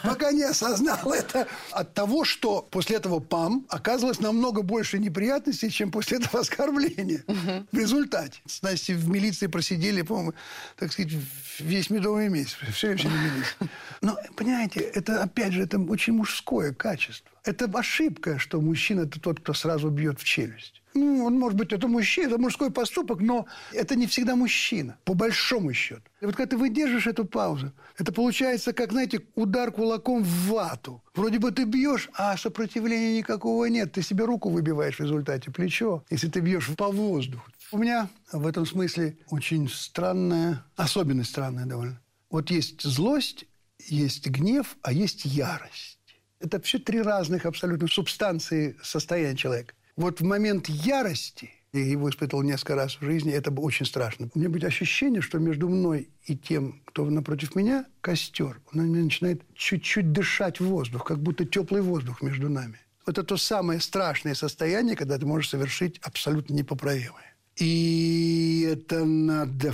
пока 0.03 0.31
не 0.31 0.43
осознал 0.43 1.11
это. 1.11 1.47
От 1.71 1.93
того, 1.93 2.23
что 2.23 2.61
после 2.69 2.97
этого 2.97 3.19
ПАМ 3.19 3.65
оказывалось 3.69 4.19
намного 4.19 4.61
больше 4.61 4.99
неприятностей, 4.99 5.69
чем 5.69 5.91
после 5.91 6.19
этого 6.19 6.39
оскорбления. 6.41 7.23
В 7.71 7.77
результате. 7.77 8.39
С 8.45 8.61
Настей 8.61 8.95
в 8.95 9.09
милиции 9.09 9.47
просидели, 9.47 10.01
по-моему, 10.01 10.33
так 10.77 10.91
сказать, 10.91 11.11
весь 11.59 11.89
медовый 11.89 12.29
месяц. 12.29 12.55
Все 12.73 12.93
время 12.93 13.16
милиции. 13.17 13.55
Но, 14.01 14.17
понимаете, 14.35 14.79
это, 14.79 15.23
опять 15.23 15.53
же, 15.53 15.63
это 15.63 15.79
очень 15.79 16.13
мужское 16.13 16.73
качество. 16.73 17.29
Это 17.43 17.65
ошибка, 17.65 18.39
что 18.39 18.61
мужчина– 18.61 19.01
это 19.01 19.19
тот, 19.19 19.39
кто 19.39 19.53
сразу 19.53 19.89
бьет 19.89 20.19
в 20.19 20.23
челюсть. 20.23 20.81
Ну, 20.97 21.25
он, 21.25 21.37
может 21.37 21.57
быть, 21.57 21.71
это 21.71 21.87
мужчина, 21.87 22.27
это 22.27 22.37
мужской 22.39 22.71
поступок, 22.71 23.21
но 23.21 23.45
это 23.71 23.95
не 23.95 24.07
всегда 24.07 24.35
мужчина, 24.35 24.97
по 25.03 25.13
большому 25.13 25.71
счету. 25.73 26.01
И 26.21 26.25
вот 26.25 26.35
когда 26.35 26.49
ты 26.49 26.57
выдержишь 26.57 27.05
эту 27.05 27.23
паузу, 27.25 27.71
это 27.97 28.11
получается, 28.11 28.73
как, 28.73 28.91
знаете, 28.91 29.21
удар 29.35 29.71
кулаком 29.71 30.23
в 30.23 30.47
вату. 30.47 31.03
Вроде 31.13 31.37
бы 31.37 31.51
ты 31.51 31.65
бьешь, 31.65 32.09
а 32.15 32.35
сопротивления 32.35 33.19
никакого 33.19 33.65
нет. 33.65 33.91
Ты 33.91 34.01
себе 34.01 34.25
руку 34.25 34.49
выбиваешь 34.49 34.95
в 34.95 35.01
результате, 35.01 35.51
плечо, 35.51 36.03
если 36.09 36.29
ты 36.29 36.39
бьешь 36.39 36.69
по 36.75 36.87
воздуху. 36.87 37.45
У 37.71 37.77
меня 37.77 38.09
в 38.31 38.47
этом 38.47 38.65
смысле 38.65 39.17
очень 39.29 39.69
странная, 39.69 40.63
особенность 40.75 41.29
странная 41.29 41.65
довольно. 41.65 41.99
Вот 42.37 42.51
есть 42.51 42.83
злость, 42.83 43.45
есть 43.79 44.27
гнев, 44.27 44.77
а 44.83 44.93
есть 44.93 45.25
ярость. 45.25 45.97
Это 46.39 46.61
все 46.61 46.77
три 46.77 47.01
разных 47.01 47.47
абсолютно 47.47 47.87
субстанции 47.87 48.77
состояния 48.83 49.35
человека. 49.35 49.73
Вот 49.95 50.21
в 50.21 50.23
момент 50.23 50.69
ярости, 50.69 51.49
я 51.73 51.83
его 51.83 52.07
испытывал 52.11 52.43
несколько 52.43 52.75
раз 52.75 52.97
в 52.97 53.01
жизни, 53.03 53.33
это 53.33 53.49
было 53.49 53.65
очень 53.65 53.87
страшно. 53.87 54.29
У 54.35 54.37
меня 54.37 54.49
будет 54.49 54.65
ощущение, 54.65 55.23
что 55.23 55.39
между 55.39 55.67
мной 55.67 56.09
и 56.25 56.37
тем, 56.37 56.83
кто 56.85 57.05
напротив 57.09 57.55
меня, 57.55 57.87
костер. 58.01 58.61
Он 58.71 58.91
начинает 58.91 59.41
чуть-чуть 59.55 60.11
дышать 60.11 60.59
воздух, 60.59 61.05
как 61.05 61.17
будто 61.17 61.43
теплый 61.43 61.81
воздух 61.81 62.21
между 62.21 62.49
нами. 62.49 62.79
Вот 63.07 63.17
это 63.17 63.23
то 63.23 63.37
самое 63.37 63.79
страшное 63.79 64.35
состояние, 64.35 64.95
когда 64.95 65.17
ты 65.17 65.25
можешь 65.25 65.49
совершить 65.49 65.97
абсолютно 66.03 66.53
непоправимое. 66.53 67.35
И 67.55 68.69
это 68.71 69.05
надо... 69.05 69.73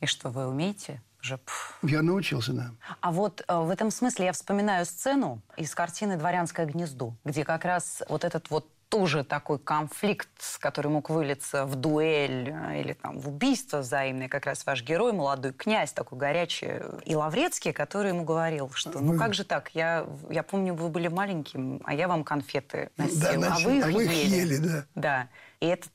И 0.00 0.06
что, 0.06 0.30
вы 0.30 0.46
умеете? 0.46 1.00
Уже... 1.22 1.38
Я 1.82 2.02
научился, 2.02 2.52
да. 2.52 2.70
А 3.00 3.10
вот 3.10 3.42
э, 3.46 3.58
в 3.58 3.70
этом 3.70 3.90
смысле 3.90 4.26
я 4.26 4.32
вспоминаю 4.32 4.86
сцену 4.86 5.40
из 5.56 5.74
картины 5.74 6.16
«Дворянское 6.16 6.66
гнездо», 6.66 7.14
где 7.24 7.44
как 7.44 7.64
раз 7.64 8.02
вот 8.08 8.24
этот 8.24 8.50
вот 8.50 8.68
тоже 8.88 9.24
такой 9.24 9.58
конфликт, 9.58 10.28
который 10.60 10.88
мог 10.88 11.10
вылиться 11.10 11.66
в 11.66 11.74
дуэль 11.74 12.50
э, 12.50 12.80
или 12.80 12.92
там 12.92 13.18
в 13.18 13.28
убийство 13.28 13.78
взаимное, 13.78 14.28
как 14.28 14.46
раз 14.46 14.64
ваш 14.64 14.82
герой, 14.82 15.12
молодой 15.12 15.52
князь, 15.52 15.92
такой 15.92 16.18
горячий, 16.18 16.82
и 17.04 17.14
Лаврецкий, 17.14 17.72
который 17.72 18.10
ему 18.10 18.24
говорил, 18.24 18.70
что 18.70 19.00
ну 19.00 19.18
как 19.18 19.34
же 19.34 19.44
так, 19.44 19.70
я, 19.74 20.06
я 20.30 20.42
помню, 20.42 20.74
вы 20.74 20.88
были 20.88 21.08
маленьким, 21.08 21.80
а 21.84 21.94
я 21.94 22.06
вам 22.06 22.22
конфеты 22.22 22.90
носил, 22.96 23.40
да, 23.40 23.56
а 23.56 23.58
вы 23.58 23.78
их, 23.78 23.86
а 23.86 23.88
вы 23.88 24.04
их 24.04 24.12
ели. 24.12 24.36
ели. 24.36 24.56
Да. 24.58 24.84
да. 24.94 25.28
И 25.60 25.66
это 25.66 25.88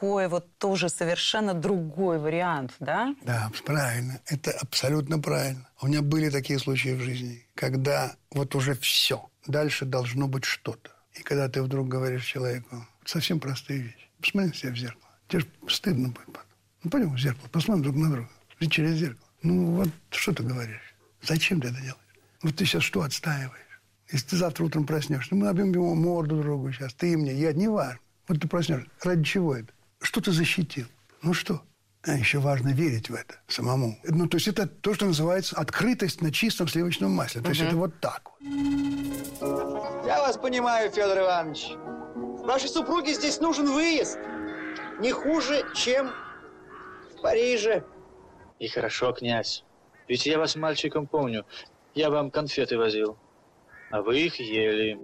такой 0.00 0.28
вот 0.28 0.46
тоже 0.56 0.88
совершенно 0.88 1.52
другой 1.52 2.18
вариант, 2.18 2.72
да? 2.80 3.14
Да, 3.22 3.50
правильно. 3.66 4.18
Это 4.26 4.50
абсолютно 4.52 5.18
правильно. 5.18 5.68
У 5.82 5.88
меня 5.88 6.00
были 6.00 6.30
такие 6.30 6.58
случаи 6.58 6.94
в 6.94 7.00
жизни, 7.00 7.46
когда 7.54 8.14
вот 8.30 8.54
уже 8.54 8.74
все. 8.74 9.28
Дальше 9.46 9.84
должно 9.84 10.26
быть 10.26 10.44
что-то. 10.44 10.90
И 11.18 11.22
когда 11.22 11.50
ты 11.50 11.62
вдруг 11.62 11.88
говоришь 11.88 12.24
человеку 12.24 12.86
совсем 13.04 13.40
простые 13.40 13.80
вещи. 13.80 14.08
Посмотри 14.22 14.48
на 14.48 14.54
себя 14.54 14.72
в 14.72 14.76
зеркало. 14.76 15.10
Тебе 15.28 15.40
же 15.40 15.46
стыдно 15.68 16.08
будет 16.08 16.26
потом. 16.26 16.42
Ну, 16.82 16.90
пойдем 16.90 17.14
в 17.14 17.18
зеркало, 17.18 17.48
посмотрим 17.52 17.82
друг 17.82 17.96
на 17.96 18.10
друга. 18.10 18.30
Через 18.70 18.96
зеркало. 18.96 19.28
Ну, 19.42 19.66
вот 19.72 19.88
что 20.10 20.32
ты 20.32 20.42
говоришь? 20.42 20.94
Зачем 21.22 21.60
ты 21.60 21.68
это 21.68 21.76
делаешь? 21.76 21.96
Вот 22.42 22.56
ты 22.56 22.64
сейчас 22.64 22.84
что 22.84 23.02
отстаиваешь? 23.02 23.82
Если 24.10 24.28
ты 24.28 24.36
завтра 24.36 24.64
утром 24.64 24.86
проснешься, 24.86 25.34
ну, 25.34 25.42
мы 25.42 25.48
объем 25.48 25.72
морду 25.98 26.40
другу 26.40 26.72
сейчас, 26.72 26.94
ты 26.94 27.12
и 27.12 27.16
мне, 27.16 27.34
я, 27.34 27.52
не 27.52 27.68
важно. 27.68 28.00
Вот 28.28 28.40
ты 28.40 28.48
проснешься. 28.48 28.88
Ради 29.02 29.24
чего 29.24 29.56
это? 29.56 29.72
Что 30.00 30.20
ты 30.20 30.32
защитил? 30.32 30.86
Ну 31.22 31.34
что? 31.34 31.62
А 32.02 32.14
еще 32.14 32.38
важно 32.38 32.70
верить 32.70 33.10
в 33.10 33.14
это 33.14 33.34
самому. 33.46 33.98
Ну, 34.04 34.26
то 34.26 34.38
есть 34.38 34.48
это 34.48 34.66
то, 34.66 34.94
что 34.94 35.04
называется 35.04 35.56
открытость 35.56 36.22
на 36.22 36.32
чистом 36.32 36.66
сливочном 36.66 37.12
масле. 37.12 37.42
То 37.42 37.50
есть 37.50 37.60
это 37.60 37.76
вот 37.76 37.92
так 38.00 38.30
вот. 38.40 40.06
Я 40.06 40.20
вас 40.20 40.38
понимаю, 40.38 40.90
Федор 40.90 41.18
Иванович. 41.18 41.72
Вашей 42.46 42.70
супруге 42.70 43.12
здесь 43.12 43.38
нужен 43.40 43.66
выезд. 43.66 44.18
Не 44.98 45.12
хуже, 45.12 45.62
чем 45.74 46.10
в 47.14 47.20
Париже. 47.20 47.84
И 48.58 48.68
хорошо, 48.68 49.12
князь. 49.12 49.64
Ведь 50.08 50.24
я 50.24 50.38
вас 50.38 50.56
мальчиком 50.56 51.06
помню. 51.06 51.44
Я 51.94 52.08
вам 52.08 52.30
конфеты 52.30 52.78
возил. 52.78 53.18
А 53.90 54.00
вы 54.00 54.20
их 54.20 54.40
ели. 54.40 54.98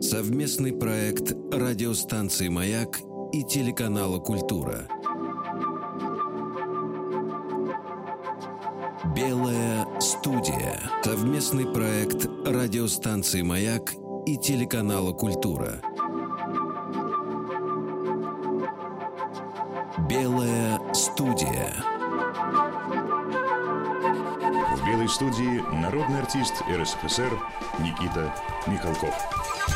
Совместный 0.00 0.72
проект 0.72 1.32
радиостанции 1.52 2.48
«Маяк» 2.48 2.98
и 3.34 3.42
телеканала 3.42 4.20
«Культура». 4.20 4.86
Белая 9.12 9.88
студия. 9.98 10.80
Совместный 11.02 11.66
проект 11.66 12.26
радиостанции 12.46 13.42
«Маяк» 13.42 13.92
и 14.24 14.36
телеканала 14.36 15.12
«Культура». 15.12 15.80
Белая 20.08 20.78
студия. 20.94 21.74
В 24.76 24.86
белой 24.86 25.08
студии 25.08 25.60
народный 25.82 26.20
артист 26.20 26.62
РСФСР 26.70 27.36
Никита 27.80 28.32
Михалков. 28.68 29.73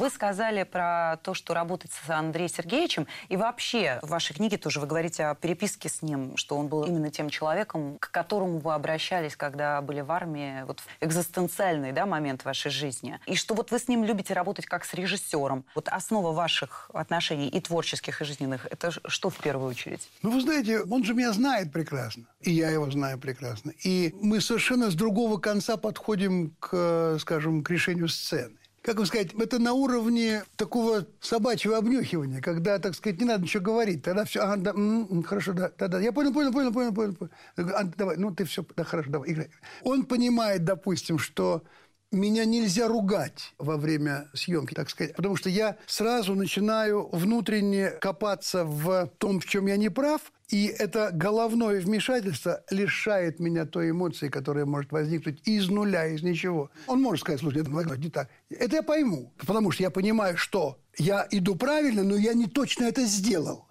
Вы 0.00 0.08
сказали 0.08 0.62
про 0.62 1.18
то, 1.22 1.34
что 1.34 1.52
работать 1.52 1.90
с 1.92 2.08
Андреем 2.08 2.48
Сергеевичем, 2.48 3.06
и 3.28 3.36
вообще 3.36 3.98
в 4.00 4.08
вашей 4.08 4.32
книге 4.32 4.56
тоже 4.56 4.80
вы 4.80 4.86
говорите 4.86 5.26
о 5.26 5.34
переписке 5.34 5.90
с 5.90 6.00
ним, 6.00 6.38
что 6.38 6.56
он 6.56 6.68
был 6.68 6.84
именно 6.84 7.10
тем 7.10 7.28
человеком, 7.28 7.98
к 7.98 8.10
которому 8.10 8.60
вы 8.60 8.72
обращались, 8.72 9.36
когда 9.36 9.82
были 9.82 10.00
в 10.00 10.10
армии, 10.10 10.62
вот 10.62 10.82
экзистенциальный 11.02 11.92
да, 11.92 12.06
момент 12.06 12.46
вашей 12.46 12.70
жизни. 12.70 13.20
И 13.26 13.36
что 13.36 13.54
вот 13.54 13.72
вы 13.72 13.78
с 13.78 13.88
ним 13.88 14.02
любите 14.02 14.32
работать 14.32 14.64
как 14.64 14.86
с 14.86 14.94
режиссером. 14.94 15.66
Вот 15.74 15.88
основа 15.88 16.32
ваших 16.32 16.90
отношений 16.94 17.48
и 17.48 17.60
творческих, 17.60 18.22
и 18.22 18.24
жизненных, 18.24 18.66
это 18.70 18.92
что 19.04 19.28
в 19.28 19.36
первую 19.36 19.68
очередь? 19.68 20.08
Ну, 20.22 20.30
вы 20.30 20.40
знаете, 20.40 20.80
он 20.80 21.04
же 21.04 21.12
меня 21.12 21.34
знает 21.34 21.74
прекрасно, 21.74 22.24
и 22.40 22.52
я 22.52 22.70
его 22.70 22.90
знаю 22.90 23.18
прекрасно. 23.18 23.74
И 23.84 24.14
мы 24.22 24.40
совершенно 24.40 24.90
с 24.90 24.94
другого 24.94 25.36
конца 25.36 25.76
подходим 25.76 26.56
к, 26.58 27.18
скажем, 27.20 27.62
к 27.62 27.68
решению 27.68 28.08
сцены 28.08 28.59
как 28.82 28.96
вам 28.96 29.06
сказать, 29.06 29.34
это 29.34 29.58
на 29.58 29.74
уровне 29.74 30.42
такого 30.56 31.06
собачьего 31.20 31.76
обнюхивания, 31.76 32.40
когда, 32.40 32.78
так 32.78 32.94
сказать, 32.94 33.20
не 33.20 33.26
надо 33.26 33.42
ничего 33.42 33.62
говорить. 33.62 34.02
Тогда 34.02 34.24
все, 34.24 34.40
ага, 34.40 34.56
да, 34.56 34.70
м-м, 34.70 35.22
хорошо, 35.22 35.52
да, 35.52 35.70
да, 35.76 35.88
да, 35.88 36.00
я 36.00 36.12
понял, 36.12 36.32
понял, 36.32 36.52
понял, 36.52 36.72
понял, 36.72 36.94
понял. 36.94 37.14
понял. 37.14 37.32
А, 37.74 37.84
давай, 37.84 38.16
ну 38.16 38.34
ты 38.34 38.44
все, 38.44 38.64
да, 38.76 38.84
хорошо, 38.84 39.10
давай, 39.10 39.32
играй. 39.32 39.50
Он 39.82 40.04
понимает, 40.04 40.64
допустим, 40.64 41.18
что 41.18 41.62
меня 42.10 42.44
нельзя 42.44 42.88
ругать 42.88 43.54
во 43.58 43.76
время 43.76 44.28
съемки, 44.34 44.74
так 44.74 44.88
сказать, 44.90 45.14
потому 45.14 45.36
что 45.36 45.50
я 45.50 45.76
сразу 45.86 46.34
начинаю 46.34 47.08
внутренне 47.12 47.90
копаться 47.90 48.64
в 48.64 49.10
том, 49.18 49.40
в 49.40 49.44
чем 49.44 49.66
я 49.66 49.76
не 49.76 49.90
прав, 49.90 50.32
и 50.50 50.66
это 50.66 51.10
головное 51.12 51.80
вмешательство 51.80 52.64
лишает 52.70 53.38
меня 53.38 53.66
той 53.66 53.90
эмоции, 53.90 54.28
которая 54.28 54.66
может 54.66 54.90
возникнуть 54.90 55.40
из 55.46 55.68
нуля, 55.68 56.06
из 56.06 56.22
ничего. 56.22 56.70
Он 56.86 57.00
может 57.00 57.20
сказать, 57.20 57.40
слушай, 57.40 57.62
это 57.62 57.70
не 57.70 58.10
так. 58.10 58.28
Это 58.50 58.76
я 58.76 58.82
пойму, 58.82 59.32
потому 59.38 59.70
что 59.70 59.84
я 59.84 59.90
понимаю, 59.90 60.36
что 60.36 60.78
я 60.98 61.26
иду 61.30 61.54
правильно, 61.54 62.02
но 62.02 62.16
я 62.16 62.34
не 62.34 62.46
точно 62.46 62.84
это 62.84 63.04
сделал. 63.04 63.68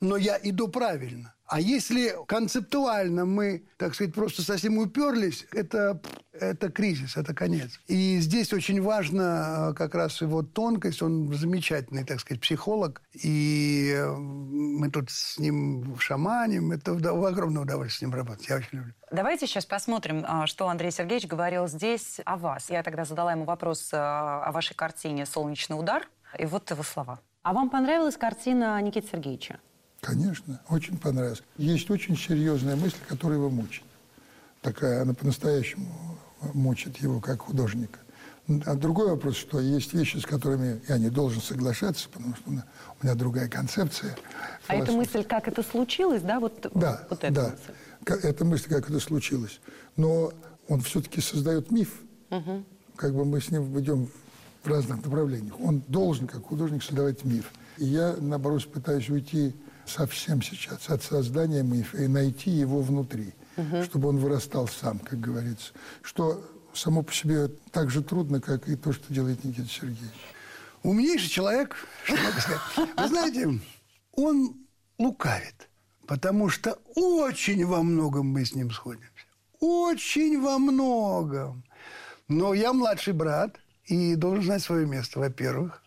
Но 0.00 0.16
я 0.16 0.38
иду 0.42 0.68
правильно. 0.68 1.34
А 1.48 1.60
если 1.60 2.14
концептуально 2.26 3.24
мы, 3.24 3.64
так 3.78 3.94
сказать, 3.94 4.14
просто 4.14 4.42
совсем 4.42 4.76
уперлись, 4.76 5.46
это, 5.52 5.98
это 6.32 6.70
кризис, 6.70 7.16
это 7.16 7.34
конец. 7.34 7.80
И 7.86 8.18
здесь 8.20 8.52
очень 8.52 8.82
важно 8.82 9.70
э, 9.70 9.74
как 9.74 9.94
раз 9.94 10.20
его 10.20 10.42
тонкость. 10.42 11.00
Он 11.00 11.32
замечательный, 11.32 12.04
так 12.04 12.20
сказать, 12.20 12.42
психолог. 12.42 13.00
И 13.14 13.94
э, 13.96 14.14
мы 14.14 14.90
тут 14.90 15.10
с 15.10 15.38
ним 15.38 15.96
шаманим. 15.98 16.70
Это 16.70 16.92
огромное 16.92 17.62
удовольствие 17.62 17.98
с 17.98 18.02
ним 18.02 18.14
работать. 18.14 18.46
Я 18.46 18.56
очень 18.56 18.68
люблю. 18.72 18.92
Давайте 19.10 19.46
сейчас 19.46 19.64
посмотрим, 19.64 20.24
а, 20.28 20.46
что 20.46 20.68
Андрей 20.68 20.90
Сергеевич 20.90 21.26
говорил 21.26 21.66
здесь 21.66 22.20
о 22.26 22.36
вас. 22.36 22.68
Я 22.68 22.82
тогда 22.82 23.06
задала 23.06 23.32
ему 23.32 23.44
вопрос 23.44 23.90
э, 23.94 23.96
о 23.96 24.52
вашей 24.52 24.74
картине 24.74 25.24
«Солнечный 25.24 25.78
удар». 25.78 26.06
И 26.38 26.44
вот 26.44 26.70
его 26.70 26.82
слова. 26.82 27.20
А 27.42 27.54
вам 27.54 27.70
понравилась 27.70 28.18
картина 28.18 28.78
Никиты 28.82 29.08
Сергеевича? 29.10 29.60
Конечно, 30.00 30.60
очень 30.68 30.96
понравилось. 30.96 31.42
Есть 31.56 31.90
очень 31.90 32.16
серьезная 32.16 32.76
мысль, 32.76 32.96
которая 33.08 33.38
его 33.38 33.50
мучит. 33.50 33.82
Такая, 34.62 35.02
она 35.02 35.14
по-настоящему 35.14 36.18
мучит 36.54 36.98
его 36.98 37.20
как 37.20 37.42
художника. 37.42 37.98
А 38.64 38.74
другой 38.74 39.10
вопрос, 39.10 39.36
что 39.36 39.60
есть 39.60 39.92
вещи, 39.92 40.16
с 40.16 40.24
которыми 40.24 40.80
я 40.88 40.96
не 40.96 41.10
должен 41.10 41.42
соглашаться, 41.42 42.08
потому 42.08 42.34
что 42.34 42.48
у 42.48 42.52
меня, 42.52 42.64
у 43.00 43.04
меня 43.04 43.14
другая 43.14 43.48
концепция. 43.48 44.16
А 44.68 44.76
эта 44.76 44.92
мысль, 44.92 45.22
как 45.22 45.48
это 45.48 45.62
случилось, 45.62 46.22
да? 46.22 46.40
Вот, 46.40 46.66
да, 46.74 47.06
вот 47.10 47.24
эта 47.24 47.34
да. 47.34 47.50
мысль. 47.50 48.26
Эта 48.26 48.44
мысль, 48.46 48.68
как 48.70 48.88
это 48.88 49.00
случилось. 49.00 49.60
Но 49.96 50.32
он 50.66 50.80
все-таки 50.80 51.20
создает 51.20 51.70
миф. 51.70 52.00
Угу. 52.30 52.64
Как 52.96 53.14
бы 53.14 53.26
мы 53.26 53.40
с 53.40 53.50
ним 53.50 53.78
идем 53.78 54.08
в 54.62 54.68
разных 54.68 55.04
направлениях. 55.04 55.60
Он 55.60 55.82
должен, 55.86 56.26
как 56.26 56.46
художник, 56.46 56.82
создавать 56.82 57.24
миф. 57.24 57.52
И 57.76 57.84
я, 57.84 58.16
наоборот, 58.18 58.66
пытаюсь 58.72 59.10
уйти 59.10 59.54
совсем 59.88 60.42
сейчас 60.42 60.88
от 60.88 61.02
создания 61.02 61.62
мифа 61.62 61.98
и 61.98 62.06
найти 62.06 62.50
его 62.50 62.80
внутри, 62.80 63.34
угу. 63.56 63.82
чтобы 63.84 64.08
он 64.08 64.18
вырастал 64.18 64.68
сам, 64.68 64.98
как 64.98 65.20
говорится. 65.20 65.72
Что 66.02 66.44
само 66.74 67.02
по 67.02 67.12
себе 67.12 67.48
так 67.72 67.90
же 67.90 68.02
трудно, 68.02 68.40
как 68.40 68.68
и 68.68 68.76
то, 68.76 68.92
что 68.92 69.12
делает 69.12 69.44
Никита 69.44 69.68
Сергеевич. 69.68 70.14
Умнейший 70.82 71.28
человек, 71.28 71.76
что 72.04 72.16
могу 72.16 72.40
сказать. 72.40 72.60
Вы 72.96 73.08
знаете, 73.08 73.60
он 74.12 74.56
лукавит, 74.98 75.68
потому 76.06 76.48
что 76.48 76.78
очень 76.94 77.64
во 77.66 77.82
многом 77.82 78.26
мы 78.26 78.44
с 78.44 78.54
ним 78.54 78.70
сходимся. 78.70 79.08
Очень 79.60 80.40
во 80.40 80.58
многом. 80.58 81.64
Но 82.28 82.54
я 82.54 82.72
младший 82.72 83.12
брат 83.12 83.58
и 83.86 84.14
должен 84.14 84.44
знать 84.44 84.62
свое 84.62 84.86
место, 84.86 85.18
во-первых. 85.18 85.82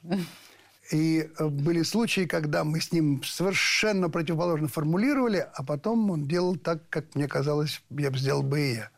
И 0.92 1.30
э, 1.38 1.48
были 1.48 1.84
случаи, 1.84 2.26
когда 2.26 2.64
мы 2.64 2.82
с 2.82 2.92
ним 2.92 3.24
совершенно 3.24 4.10
противоположно 4.10 4.68
формулировали, 4.68 5.48
а 5.54 5.64
потом 5.64 6.12
он 6.12 6.28
делал 6.28 6.58
так, 6.58 6.88
как 6.90 7.16
мне 7.16 7.28
казалось, 7.28 7.82
я 7.90 8.12
бы 8.12 8.18
сделал 8.18 8.44
бы 8.44 8.60
и 8.60 8.74
я. 8.76 8.90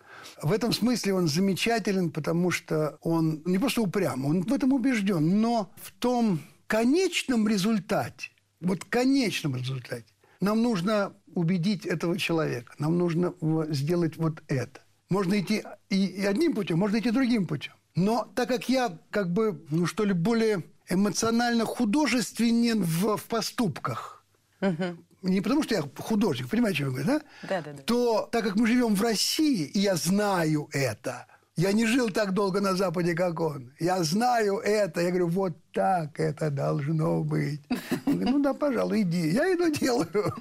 В 0.42 0.52
этом 0.52 0.74
смысле 0.74 1.14
он 1.14 1.28
замечателен, 1.28 2.10
потому 2.10 2.50
что 2.50 2.98
он 3.02 3.42
не 3.46 3.60
просто 3.60 3.82
упрям, 3.82 4.26
он 4.26 4.42
в 4.42 4.52
этом 4.52 4.74
убежден, 4.74 5.42
но 5.42 5.72
в 5.82 5.92
том 5.92 6.40
конечном 6.68 7.48
результате, 7.48 8.32
вот 8.60 8.84
конечном 8.86 9.56
результате, 9.56 10.06
нам 10.42 10.64
нужно 10.64 11.14
убедить 11.36 11.86
этого 11.86 12.18
человека, 12.18 12.74
нам 12.80 12.98
нужно 12.98 13.34
сделать 13.70 14.18
вот 14.18 14.42
это. 14.48 14.82
Можно 15.10 15.40
идти 15.40 15.64
и 15.90 16.26
одним 16.26 16.56
путем, 16.56 16.80
можно 16.80 17.00
идти 17.00 17.12
другим 17.12 17.46
путем. 17.46 17.74
Но 17.96 18.32
так 18.36 18.48
как 18.50 18.68
я 18.70 18.98
как 19.12 19.32
бы, 19.32 19.64
ну 19.70 19.86
что 19.86 20.04
ли, 20.04 20.14
более 20.14 20.64
эмоционально 20.89 21.65
художественен 21.65 22.84
в, 22.84 23.17
в 23.17 23.24
поступках. 23.26 24.24
Угу. 24.62 24.98
Не 25.24 25.41
потому, 25.41 25.63
что 25.63 25.76
я 25.76 25.84
художник, 25.98 26.50
понимаете, 26.50 26.78
что 26.78 26.86
я 26.86 26.89
говорю, 26.91 27.06
да? 27.08 27.22
Да, 27.48 27.62
да, 27.62 27.74
да. 27.74 27.84
То, 27.84 28.30
так 28.32 28.43
как 28.43 28.56
мы 28.56 28.67
живем 28.67 28.96
в 28.96 29.02
России, 29.02 29.65
и 29.65 29.80
я 29.80 29.96
знаю 29.96 30.69
это, 30.74 31.28
я 31.56 31.72
не 31.72 31.86
жил 31.86 32.10
так 32.10 32.34
долго 32.34 32.62
на 32.62 32.76
Западе, 32.76 33.13
как 33.13 33.39
он. 33.39 33.74
Я 33.80 34.04
знаю 34.04 34.58
это. 34.58 35.02
Я 35.02 35.10
говорю, 35.10 35.28
вот 35.28 35.54
так 35.72 36.19
это 36.19 36.50
должно 36.50 37.24
быть. 37.24 37.62
Он 38.06 38.13
говорит, 38.15 38.34
ну 38.34 38.41
да, 38.41 38.54
пожалуй, 38.54 39.04
иди. 39.04 39.30
Я 39.30 39.54
иду 39.54 39.69
делаю. 39.69 40.34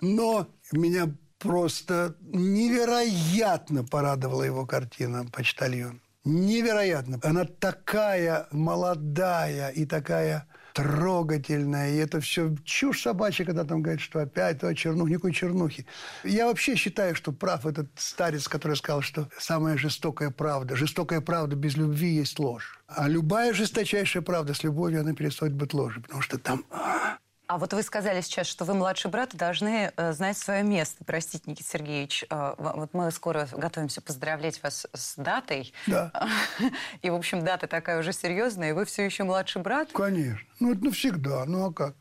Но 0.00 0.48
меня 0.72 1.14
просто 1.38 2.16
невероятно 2.20 3.84
порадовала 3.84 4.42
его 4.42 4.66
картина 4.66 5.24
«Почтальон» 5.32 6.00
невероятно. 6.24 7.18
Она 7.22 7.44
такая 7.44 8.46
молодая 8.50 9.70
и 9.70 9.86
такая 9.86 10.46
трогательная. 10.74 11.90
И 11.90 11.96
это 11.96 12.20
все 12.20 12.54
чушь 12.64 13.02
собачья, 13.02 13.44
когда 13.44 13.64
там 13.64 13.82
говорят, 13.82 14.00
что 14.00 14.20
опять 14.20 14.60
то 14.60 14.72
чернух, 14.74 15.08
никакой 15.08 15.32
чернухи. 15.32 15.86
Я 16.22 16.46
вообще 16.46 16.76
считаю, 16.76 17.14
что 17.14 17.32
прав 17.32 17.66
этот 17.66 17.88
старец, 17.96 18.46
который 18.46 18.76
сказал, 18.76 19.02
что 19.02 19.28
самая 19.38 19.76
жестокая 19.76 20.30
правда. 20.30 20.76
Жестокая 20.76 21.20
правда 21.20 21.56
без 21.56 21.76
любви 21.76 22.10
есть 22.10 22.38
ложь. 22.38 22.78
А 22.86 23.08
любая 23.08 23.52
жесточайшая 23.52 24.22
правда 24.22 24.54
с 24.54 24.62
любовью, 24.62 25.00
она 25.00 25.14
перестает 25.14 25.54
быть 25.54 25.74
ложью. 25.74 26.02
Потому 26.02 26.22
что 26.22 26.38
там 26.38 26.64
а 27.48 27.58
вот 27.58 27.72
вы 27.72 27.82
сказали 27.82 28.20
сейчас, 28.20 28.46
что 28.46 28.64
вы 28.64 28.74
младший 28.74 29.10
брат 29.10 29.34
и 29.34 29.36
должны 29.36 29.90
э, 29.96 30.12
знать 30.12 30.36
свое 30.36 30.62
место. 30.62 31.02
Простите, 31.04 31.50
Никита 31.50 31.68
Сергеевич, 31.68 32.24
э, 32.28 32.54
вот 32.58 32.92
мы 32.92 33.10
скоро 33.10 33.48
готовимся 33.50 34.02
поздравлять 34.02 34.62
вас 34.62 34.86
с 34.92 35.16
датой. 35.16 35.72
Да. 35.86 36.12
И, 37.02 37.10
в 37.10 37.14
общем, 37.14 37.44
дата 37.44 37.66
такая 37.66 38.00
уже 38.00 38.12
серьезная, 38.12 38.70
и 38.70 38.72
вы 38.72 38.84
все 38.84 39.04
еще 39.04 39.24
младший 39.24 39.62
брат? 39.62 39.90
Конечно. 39.92 40.46
Ну, 40.60 40.72
это 40.72 40.84
навсегда. 40.84 41.44
Ну, 41.46 41.66
а 41.66 41.72
как? 41.72 41.96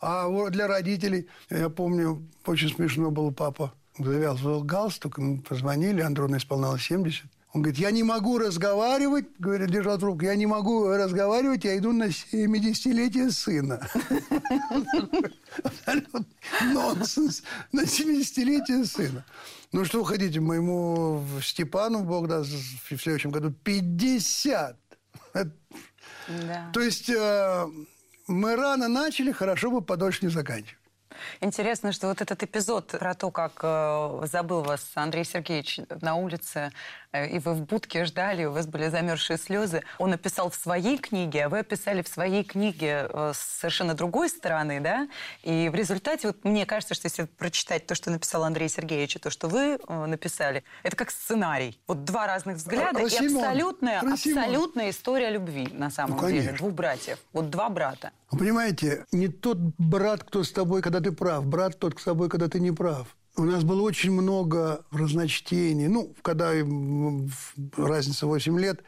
А 0.00 0.28
вот 0.28 0.52
для 0.52 0.68
родителей, 0.68 1.28
я 1.50 1.68
помню, 1.68 2.26
очень 2.44 2.72
смешно 2.72 3.10
было 3.10 3.30
папа 3.30 3.72
завязывал 3.98 4.62
галстук, 4.62 5.18
ему 5.18 5.40
позвонили, 5.40 6.00
Андрону 6.00 6.36
исполнялось 6.36 6.82
70. 6.82 7.24
Он 7.52 7.62
говорит, 7.62 7.80
я 7.80 7.90
не 7.90 8.02
могу 8.02 8.38
разговаривать, 8.38 9.26
говорит, 9.38 9.70
держал 9.70 9.98
трубку, 9.98 10.24
я 10.24 10.34
не 10.34 10.46
могу 10.46 10.88
разговаривать, 10.88 11.64
я 11.64 11.78
иду 11.78 11.92
на 11.92 12.08
70-летие 12.08 13.30
сына. 13.30 13.88
Нонсенс. 16.74 17.42
На 17.72 17.84
70-летие 17.84 18.84
сына. 18.84 19.24
Ну, 19.72 19.84
что 19.84 20.00
вы 20.00 20.06
хотите, 20.06 20.40
моему 20.40 21.24
Степану, 21.42 22.04
Бог 22.04 22.28
даст, 22.28 22.50
в 22.50 22.96
следующем 22.98 23.30
году 23.30 23.50
50. 23.52 24.76
Да. 26.28 26.70
То 26.72 26.80
есть 26.80 27.08
э, 27.08 27.66
мы 28.26 28.56
рано 28.56 28.88
начали, 28.88 29.32
хорошо 29.32 29.70
бы 29.70 29.80
подольше 29.80 30.26
не 30.26 30.30
заканчивать. 30.30 30.76
Интересно, 31.40 31.92
что 31.92 32.08
вот 32.08 32.20
этот 32.20 32.42
эпизод 32.42 32.88
про 32.98 33.14
то, 33.14 33.30
как 33.30 33.60
э, 33.62 34.26
забыл 34.30 34.62
вас 34.62 34.90
Андрей 34.94 35.24
Сергеевич 35.24 35.80
на 36.00 36.16
улице, 36.16 36.72
э, 37.12 37.28
и 37.28 37.38
вы 37.38 37.54
в 37.54 37.62
будке 37.62 38.04
ждали, 38.04 38.44
у 38.44 38.52
вас 38.52 38.66
были 38.66 38.88
замерзшие 38.88 39.38
слезы, 39.38 39.82
он 39.98 40.12
описал 40.12 40.50
в 40.50 40.54
своей 40.54 40.98
книге, 40.98 41.46
а 41.46 41.48
вы 41.48 41.60
описали 41.60 42.02
в 42.02 42.08
своей 42.08 42.44
книге 42.44 43.08
э, 43.10 43.32
с 43.34 43.38
совершенно 43.38 43.94
другой 43.94 44.28
стороны, 44.28 44.80
да? 44.80 45.08
И 45.42 45.68
в 45.68 45.74
результате, 45.74 46.28
вот 46.28 46.44
мне 46.44 46.66
кажется, 46.66 46.94
что 46.94 47.06
если 47.06 47.24
прочитать 47.24 47.86
то, 47.86 47.94
что 47.94 48.10
написал 48.10 48.44
Андрей 48.44 48.68
Сергеевич, 48.68 49.16
и 49.16 49.18
то, 49.18 49.30
что 49.30 49.48
вы 49.48 49.78
э, 49.86 50.06
написали, 50.06 50.64
это 50.82 50.96
как 50.96 51.10
сценарий. 51.10 51.78
Вот 51.86 52.04
два 52.04 52.26
разных 52.26 52.56
взгляда 52.56 52.98
Про 53.00 53.08
и 53.08 53.16
абсолютная, 53.16 54.00
абсолютная 54.00 54.90
история 54.90 55.30
любви 55.30 55.68
на 55.72 55.90
самом 55.90 56.18
Ну, 56.20 56.28
деле. 56.28 56.52
Двух 56.52 56.72
братьев. 56.72 57.18
Вот 57.32 57.50
два 57.50 57.68
брата. 57.68 58.12
Вы 58.30 58.38
понимаете, 58.38 59.06
не 59.12 59.28
тот 59.28 59.58
брат, 59.78 60.24
кто 60.24 60.42
с 60.42 60.50
тобой, 60.50 60.82
когда 60.82 61.00
ты 61.00 61.12
прав, 61.12 61.46
брат 61.46 61.78
тот 61.78 61.98
с 62.00 62.04
тобой, 62.04 62.28
когда 62.28 62.48
ты 62.48 62.58
не 62.58 62.72
прав. 62.72 63.16
У 63.38 63.44
нас 63.44 63.64
было 63.64 63.82
очень 63.82 64.12
много 64.12 64.84
разночтений. 64.90 65.88
Ну, 65.88 66.14
когда 66.22 66.52
разница 67.76 68.26
8 68.26 68.58
лет, 68.58 68.82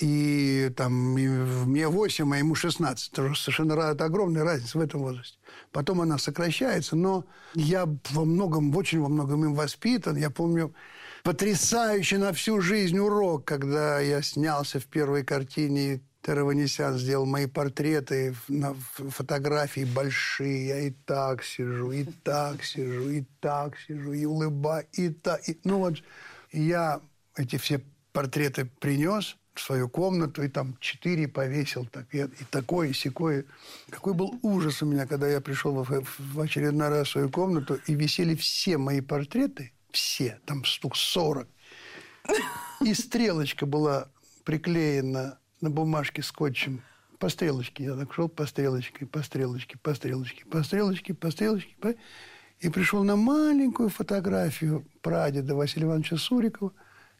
и 0.00 0.72
там 0.76 1.16
и 1.16 1.28
мне 1.28 1.86
8, 1.86 2.34
а 2.34 2.38
ему 2.38 2.56
16. 2.56 3.12
Это 3.12 3.34
совершенно 3.34 3.74
это 3.74 4.04
огромная 4.04 4.42
разница 4.42 4.78
в 4.78 4.80
этом 4.80 5.02
возрасте. 5.02 5.38
Потом 5.70 6.00
она 6.00 6.18
сокращается, 6.18 6.96
но 6.96 7.24
я 7.54 7.86
во 8.10 8.24
многом, 8.24 8.76
очень 8.76 9.00
во 9.00 9.08
многом 9.08 9.44
им 9.44 9.54
воспитан. 9.54 10.16
Я 10.16 10.30
помню 10.30 10.74
потрясающий 11.22 12.16
на 12.16 12.32
всю 12.32 12.60
жизнь 12.60 12.98
урок, 12.98 13.44
когда 13.44 14.00
я 14.00 14.20
снялся 14.20 14.80
в 14.80 14.86
первой 14.86 15.24
картине 15.24 16.02
Тераванесян 16.22 16.98
сделал 16.98 17.26
мои 17.26 17.46
портреты 17.46 18.34
на 18.48 18.74
фотографии 18.94 19.84
большие. 19.84 20.66
Я 20.68 20.78
и 20.80 20.90
так 20.90 21.42
сижу, 21.42 21.90
и 21.90 22.04
так 22.04 22.62
сижу, 22.62 23.10
и 23.10 23.24
так 23.40 23.76
сижу, 23.78 24.12
и 24.12 24.24
улыбаюсь, 24.24 24.86
и 24.92 25.08
так. 25.10 25.48
и- 25.48 25.58
Ну 25.64 25.78
вот 25.78 25.96
я 26.52 27.00
эти 27.36 27.56
все 27.56 27.80
портреты 28.12 28.66
принес 28.66 29.36
в 29.54 29.60
свою 29.60 29.88
комнату, 29.88 30.42
и 30.42 30.48
там 30.48 30.76
четыре 30.80 31.26
повесил, 31.28 31.86
так, 31.86 32.06
и, 32.14 32.20
и 32.20 32.44
такое, 32.50 32.88
и 32.88 32.92
секое. 32.92 33.44
Какой 33.90 34.14
был 34.14 34.38
ужас 34.42 34.80
у 34.82 34.86
меня, 34.86 35.06
когда 35.06 35.28
я 35.28 35.40
пришел 35.40 35.82
в, 35.82 36.04
в 36.18 36.40
очередной 36.40 36.88
раз 36.88 37.08
в 37.08 37.10
свою 37.12 37.30
комнату, 37.30 37.78
и 37.86 37.94
висели 37.94 38.34
все 38.36 38.78
мои 38.78 39.00
портреты, 39.00 39.72
все, 39.90 40.38
там 40.46 40.64
штук 40.64 40.96
40. 40.96 41.48
И 42.86 42.94
стрелочка 42.94 43.66
была 43.66 44.08
приклеена 44.44 45.38
на 45.62 45.70
бумажке 45.70 46.22
скотчем 46.22 46.82
по 47.18 47.28
стрелочке. 47.28 47.84
Я 47.84 47.94
так 47.94 48.12
шел 48.12 48.28
по 48.28 48.44
стрелочке, 48.46 49.06
по 49.06 49.22
стрелочке, 49.22 49.78
по 49.78 49.94
стрелочке, 49.94 50.44
по 50.44 50.62
стрелочке, 50.62 51.14
по 51.14 51.30
стрелочке. 51.30 51.74
По... 51.80 51.94
И 52.60 52.68
пришел 52.68 53.04
на 53.04 53.16
маленькую 53.16 53.88
фотографию 53.88 54.84
прадеда 55.00 55.54
Василия 55.54 55.86
Ивановича 55.86 56.16
Сурикова, 56.16 56.72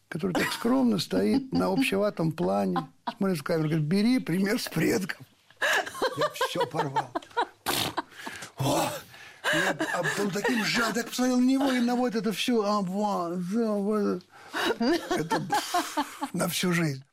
который 0.08 0.32
так 0.32 0.52
скромно 0.52 0.98
стоит 0.98 1.52
на 1.52 1.72
общеватом 1.72 2.32
плане, 2.32 2.88
смотрит 3.16 3.38
в 3.38 3.42
камеру, 3.42 3.68
говорит, 3.68 3.86
бери 3.86 4.18
пример 4.18 4.60
с 4.60 4.68
предков. 4.68 5.24
Я 6.18 6.28
все 6.34 6.66
порвал. 6.66 7.10
О! 8.58 8.90
Я 9.54 10.02
был 10.18 10.30
таким 10.30 10.64
жадом, 10.64 11.04
посмотрел 11.04 11.38
на 11.38 11.44
него 11.44 11.72
и 11.72 11.80
на 11.80 11.94
вот 11.94 12.14
это 12.14 12.32
все. 12.32 12.62
А, 12.62 12.80
вот, 12.80 13.38
вот. 13.38 14.22
Это 14.78 15.42
на 16.32 16.48
всю 16.48 16.72
жизнь. 16.72 17.04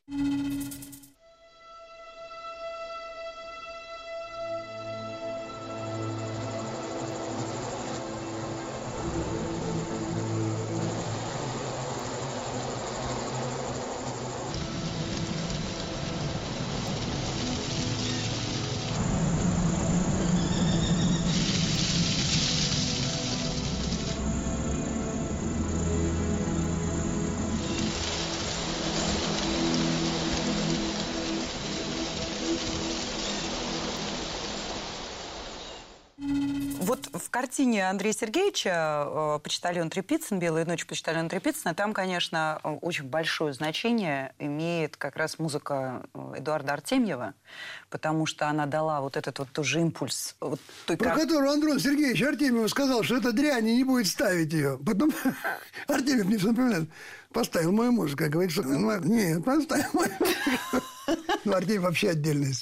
Вот 36.79 37.09
в 37.13 37.29
картине 37.29 37.89
Андрея 37.89 38.13
Сергеевича 38.13 39.05
э, 39.05 39.39
«Почтальон 39.43 39.89
Трепицын», 39.89 40.39
«Белая 40.39 40.65
ночь 40.65 40.85
почтальон 40.85 41.27
Трепицына», 41.27 41.75
там, 41.75 41.93
конечно, 41.93 42.59
э, 42.63 42.69
очень 42.69 43.03
большое 43.03 43.53
значение 43.53 44.33
имеет 44.39 44.95
как 44.95 45.17
раз 45.17 45.39
музыка 45.39 46.03
э, 46.13 46.35
Эдуарда 46.37 46.73
Артемьева, 46.73 47.33
потому 47.89 48.25
что 48.25 48.47
она 48.47 48.65
дала 48.65 49.01
вот 49.01 49.17
этот 49.17 49.39
вот 49.39 49.51
тоже 49.51 49.81
импульс. 49.81 50.37
Вот 50.39 50.61
той 50.85 50.95
Про 50.95 51.09
кар- 51.09 51.19
которую 51.19 51.51
Андрон 51.51 51.79
Сергеевич 51.79 52.21
Артемьев 52.23 52.69
сказал, 52.69 53.03
что 53.03 53.17
это 53.17 53.33
дрянь 53.33 53.67
и 53.67 53.75
не 53.75 53.83
будет 53.83 54.07
ставить 54.07 54.53
ее. 54.53 54.79
Потом 54.85 55.11
Артемьев 55.87 56.25
мне 56.27 56.37
все 56.37 56.47
напоминает, 56.47 56.89
поставил 57.33 57.73
мою 57.73 57.91
музыку. 57.91 58.23
Я 58.23 58.29
говорю, 58.29 58.49
что 58.49 58.63
нет, 58.63 59.43
поставил 59.43 59.89
мою 59.93 60.11
музыку. 60.17 60.87
Ну, 61.45 61.53
Артемьев 61.53 61.83
вообще 61.83 62.09
отдельная 62.09 62.53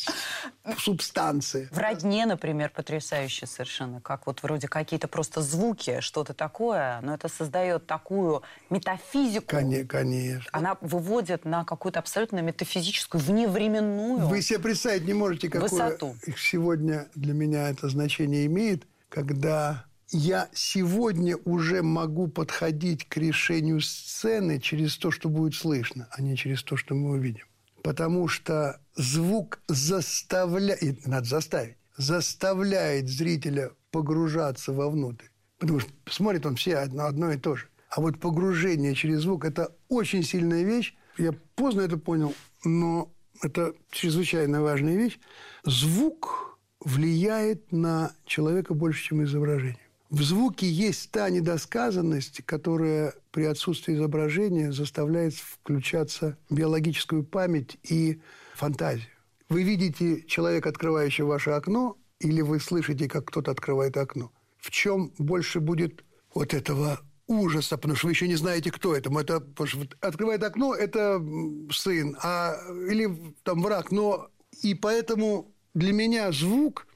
субстанция. 0.78 1.68
В 1.72 1.78
родне, 1.78 2.26
например, 2.26 2.70
потрясающе 2.70 3.46
совершенно, 3.48 4.02
как 4.02 4.28
вот 4.28 4.44
вроде 4.44 4.68
какие-то 4.68 5.08
просто 5.08 5.42
звуки, 5.42 6.00
что-то 6.02 6.34
такое, 6.34 7.00
но 7.02 7.14
это 7.14 7.28
создает 7.30 7.88
такую 7.88 8.44
метафизику. 8.70 9.48
Коне- 9.48 9.86
Конечно. 9.86 10.50
Она 10.52 10.78
выводит 10.82 11.46
на 11.46 11.64
какую-то 11.64 12.00
абсолютно 12.00 12.40
метафизическую, 12.42 13.22
вневременную 13.22 14.28
Вы 14.28 14.42
себе 14.42 14.60
представить 14.60 15.06
не 15.06 15.14
можете, 15.14 15.50
какое 15.50 15.70
высоту. 15.70 16.16
сегодня 16.38 17.08
для 17.16 17.34
меня 17.34 17.70
это 17.70 17.90
значение 17.90 18.46
имеет, 18.46 18.86
когда 19.10 19.86
я 20.10 20.48
сегодня 20.54 21.36
уже 21.46 21.82
могу 21.82 22.28
подходить 22.28 23.08
к 23.10 23.18
решению 23.18 23.82
сцены 23.82 24.60
через 24.60 24.98
то, 24.98 25.12
что 25.12 25.28
будет 25.30 25.54
слышно, 25.56 26.08
а 26.12 26.22
не 26.22 26.38
через 26.38 26.64
то, 26.64 26.78
что 26.78 26.96
мы 26.96 27.12
увидим. 27.12 27.46
Потому 27.84 28.28
что 28.28 28.82
звук 28.96 29.60
заставляет, 29.68 31.08
надо 31.08 31.26
заставить, 31.26 31.78
заставляет 31.96 33.08
зрителя 33.08 33.72
погружаться 33.92 34.74
вовнутрь. 34.74 35.26
Потому 35.58 35.80
что 35.80 35.92
смотрит 36.10 36.46
он 36.46 36.56
все 36.56 36.78
одно, 36.78 37.06
одно 37.06 37.32
и 37.32 37.38
то 37.38 37.56
же. 37.56 37.68
А 37.90 38.02
вот 38.02 38.20
погружение 38.20 38.94
через 38.94 39.22
звук– 39.22 39.46
это 39.46 39.76
очень 39.88 40.24
сильная 40.24 40.64
вещь. 40.64 40.96
Я 41.18 41.34
поздно 41.56 41.82
это 41.82 41.98
понял, 41.98 42.34
но 42.64 43.12
это 43.42 43.74
чрезвычайно 43.92 44.62
важная 44.62 44.96
вещь. 44.96 45.20
Звук 45.64 46.60
влияет 46.80 47.72
на 47.72 48.12
человека 48.26 48.74
больше, 48.74 49.04
чем 49.04 49.24
изображение. 49.24 49.87
В 50.10 50.24
звуке 50.24 50.70
есть 50.70 51.12
та 51.12 51.30
недосказанность, 51.30 52.42
которая 52.46 53.14
при 53.32 53.44
отсутствии 53.44 53.94
изображения 53.94 54.72
заставляет 54.72 55.34
включаться 55.36 56.38
биологическую 56.50 57.24
память 57.26 57.78
и 57.84 58.22
фантазию. 58.56 59.10
Вы 59.50 59.64
видите 59.64 60.24
человека, 60.24 60.70
открывающего 60.70 61.28
ваше 61.28 61.52
окно, 61.52 61.98
или 62.20 62.42
вы 62.42 62.60
слышите, 62.60 63.10
как 63.10 63.26
кто-то 63.26 63.52
открывает 63.52 63.98
окно. 63.98 64.32
В 64.58 64.72
чем 64.72 65.12
больше 65.18 65.60
будет 65.60 66.06
вот 66.34 66.54
этого 66.54 67.02
ужаса, 67.28 67.76
потому 67.76 67.96
что 67.96 68.08
вы 68.08 68.14
еще 68.14 68.30
не 68.30 68.36
знаете, 68.36 68.72
кто 68.72 68.96
это. 68.96 69.12
это 69.20 69.44
что 69.66 69.80
открывает 70.00 70.42
окно, 70.44 70.74
это 70.74 71.22
сын, 71.70 72.18
а, 72.24 72.56
или 72.90 73.36
там 73.44 73.62
враг. 73.62 73.92
Но 73.92 74.30
и 74.64 74.74
поэтому 74.74 75.54
для 75.74 75.92
меня 75.92 76.32
звук 76.32 76.88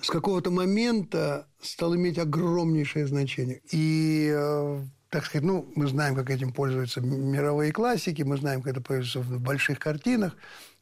с 0.00 0.10
какого-то 0.10 0.50
момента 0.50 1.46
стал 1.60 1.94
иметь 1.96 2.18
огромнейшее 2.18 3.06
значение. 3.06 3.60
И, 3.70 4.32
э, 4.34 4.84
так 5.10 5.24
сказать, 5.24 5.44
ну, 5.44 5.70
мы 5.74 5.86
знаем, 5.86 6.14
как 6.14 6.30
этим 6.30 6.52
пользуются 6.52 7.00
мировые 7.00 7.72
классики, 7.72 8.22
мы 8.22 8.36
знаем, 8.36 8.62
как 8.62 8.72
это 8.72 8.80
пользуется 8.80 9.20
в 9.20 9.40
больших 9.40 9.78
картинах. 9.78 10.34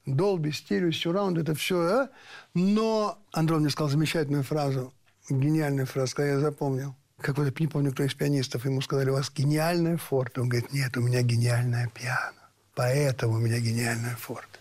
Долби, 0.07 0.53
стерео, 0.53 0.91
сюраунд, 0.91 1.39
это 1.39 1.55
все. 1.55 1.81
А? 1.81 2.11
Но 2.53 3.19
Андрон 3.33 3.63
мне 3.63 3.71
сказал 3.71 3.89
замечательную 3.91 4.43
фразу, 4.43 4.93
гениальную 5.31 5.87
фразу, 5.87 6.15
когда 6.15 6.33
я 6.33 6.41
запомнил. 6.41 6.95
Какой-то, 7.21 7.55
не 7.63 7.69
помню, 7.69 7.93
кто 7.93 8.03
из 8.03 8.13
пианистов, 8.13 8.67
ему 8.67 8.83
сказали, 8.83 9.09
у 9.09 9.15
вас 9.15 9.33
гениальная 9.35 9.97
форте. 9.97 10.41
Он 10.41 10.49
говорит, 10.49 10.73
нет, 10.73 10.95
у 10.97 11.01
меня 11.01 11.23
гениальная 11.23 11.89
пиано. 11.89 12.51
Поэтому 12.75 13.35
у 13.35 13.39
меня 13.39 13.61
гениальная 13.61 14.17
форте. 14.17 14.59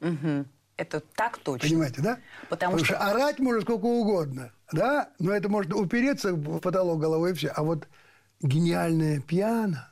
Мгм. 0.00 0.46
Это 0.76 1.00
так 1.00 1.38
точно. 1.38 1.68
Понимаете, 1.68 2.02
да? 2.02 2.18
Потому 2.48 2.78
что- 2.84 2.98
орать 2.98 3.38
можно 3.38 3.62
сколько 3.62 3.86
угодно, 3.86 4.52
да? 4.72 5.08
Но 5.18 5.32
это 5.32 5.48
можно 5.48 5.76
упереться 5.76 6.34
в 6.34 6.58
потолок 6.60 7.00
головой 7.00 7.30
и 7.30 7.34
все. 7.34 7.48
А 7.48 7.62
вот 7.62 7.88
гениальное 8.42 9.20
пиано... 9.20 9.90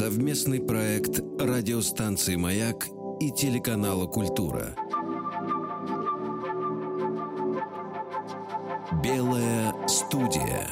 Совместный 0.00 0.62
проект 0.62 1.20
радиостанции 1.38 2.34
«Маяк» 2.34 2.86
и 3.20 3.30
телеканала 3.30 4.06
«Культура». 4.06 4.74
Белая 9.04 9.74
студия. 9.86 10.66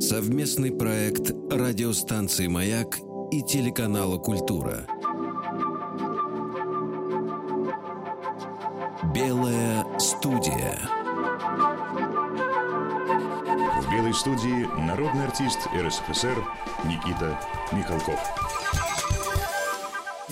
Совместный 0.00 0.72
проект 0.72 1.30
радиостанции 1.50 2.46
«Маяк» 2.46 3.00
и 3.32 3.42
телеканала 3.42 4.16
«Культура». 4.16 4.86
РСФСР 15.74 16.44
Никита 16.84 17.38
Михалков. 17.72 18.61